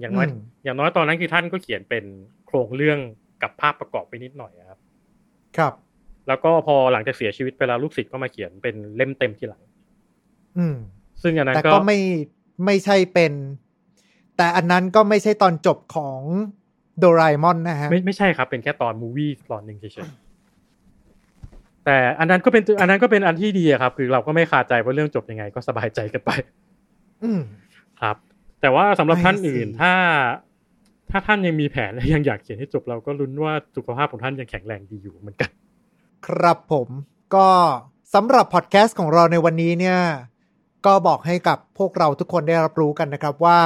[0.00, 2.04] อย่างน้อยอืมอย่างน้อยตอนนั้นคือท่านก็เขียนเป็น
[2.46, 2.98] โครงเรื่อง
[3.42, 4.78] กับภาพประกอบไปนิดหน่อยอะครับ
[5.56, 5.72] ครับ
[6.28, 9.62] แล้วก็พอหลังจากเสียชีวิตไปแล้วลูกศิษย์ก็มาเขียนเป็นเล่มเต็มทีหลัง
[10.58, 10.76] อืม
[11.22, 11.98] ซึ่งอันนั้นแต่ก็ก็ไม่
[12.64, 13.32] ไม่ใช่เป็น
[14.36, 16.20] แต่อันนั้นก็ไม่ใช่ตอนจบของ
[16.98, 26.30] โดราเอมอนนะฮะไม่ไม่ใช่ครับ เป็นแค่ตอนมูวี่ตอนหนึ่งเฉยๆแต่อันนั้นก็เป็นอันนั้นก็เป็นอันที่ดีอะครับ คือเราก็ไม่คาใจว่าเรื่องจบยังไง ก็สบายใจกันไป
[27.22, 27.40] อืม
[28.00, 28.16] ครับ
[28.60, 29.92] แต่ว่าสำหรับท่าน I see อื่นถ้า
[31.10, 35.50] ถ้าท่านยังมีแผนและยังอยากเขียนให้จบเราก็ลุ้นว่าสุขภาพของท่านยังแข็งแรงดีอยู่เหมือนกัน
[36.26, 36.88] ครับผม
[37.34, 37.48] ก็
[38.14, 39.98] สำหรับพอดแคสต์ของเราในวันนี้เนี่ย
[40.86, 43.60] ก็บอกให้กับพวกเราทุกคนได้รับรู้กันนะครับว่า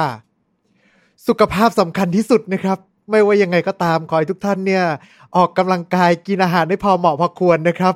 [1.27, 2.77] สุขภาพสำคัญที่สุดนะครับ
[3.11, 4.83] ไม่ว่ายังไงก็ตามขอให้ทุกท่านเนี่ย
[5.35, 7.95] ออกกำลังกายกินอาหารให้พอเหมาะพอควรนะครับ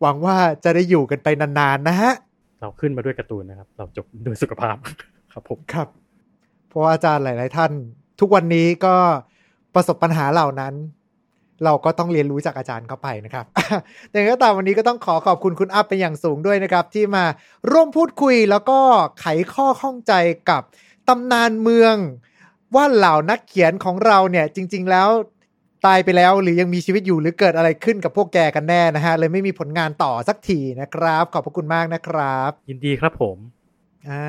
[0.00, 2.12] หวังว่าจะได้อยู่กันไปนานๆนะฮะ
[2.60, 4.76] เราขึ้นมาด้วยการ์ตูนนะครับ เราจบด้วยสุขภาพ
[5.32, 5.88] ครับผมครับ
[6.68, 7.72] เพราะว่าอาจารย์หลาย ๆ ท่าน
[8.20, 8.94] ทุกวันนี้ก็
[9.74, 10.74] ประสบปัญหาเหล่านั้น
[11.64, 13.44] เราก็ต้องเรียนรู้จากอาจารย์เข้าไปนะครับ
[14.10, 17.24] แต่ยังไงก็ตามวันนี้ก็ต้องขอขอบคุณคุณอัพเป็นอย่างสูงด้วยนะครับ ที่มา
[17.70, 18.78] ร่วมพูดคุยแล้วก็
[19.20, 20.12] ไขข้อข้องใจ
[20.50, 20.62] กับ
[21.08, 21.96] ตำนานเมือง
[22.74, 25.08] ว่าเหล่านักเขียนของเราเนี่ยจริง ๆ แล้ว
[25.86, 33.36] ตายไปแล้วหรือยังมีชีวิตอยู่หรือเกิดอะไรขึ้นกับพวกแกกันแน่นะฮะเลยไม่มีผลงานต่อสักทีนะครับ ขอบพระคุณมากนะครับ ยินดีครับผม
[34.08, 34.26] อ่า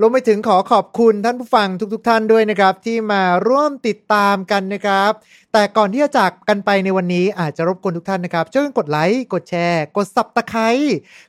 [0.00, 5.12] รวมไปถึงขอขอบคุณท่านผู้ฟังทุกๆทท่านด้วยนะครับ ที่มาร่วมติดตามกันนะครับ
[5.52, 10.68] แต่ก่อนที่จะจากกันไปในวันนี้อาจจะรบกวนทุกท่านนะครับช่วยกันกดไลค์กดแชร์ กดสับตะไคร้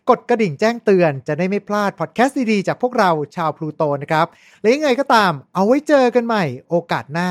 [0.10, 4.28] กดกระดิ่งแจ้งเตือน จะได้ไม่พลาดพอดแคสต์ดีๆจากพวกเราชาวพลูโตนะครับ
[4.62, 7.30] และยังไงก็ตาม เอาไว้เจอกันใหม่ โอกาสหน้า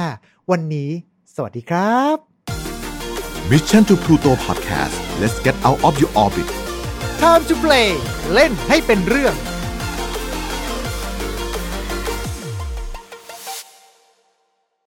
[0.51, 0.91] วันนี้
[1.35, 2.17] สวัสดีครับ
[3.51, 6.49] Mission to Pluto Podcast let's get out of your orbit
[7.21, 7.89] Time to play
[8.33, 9.35] เล่นให้เป็นเรื่อง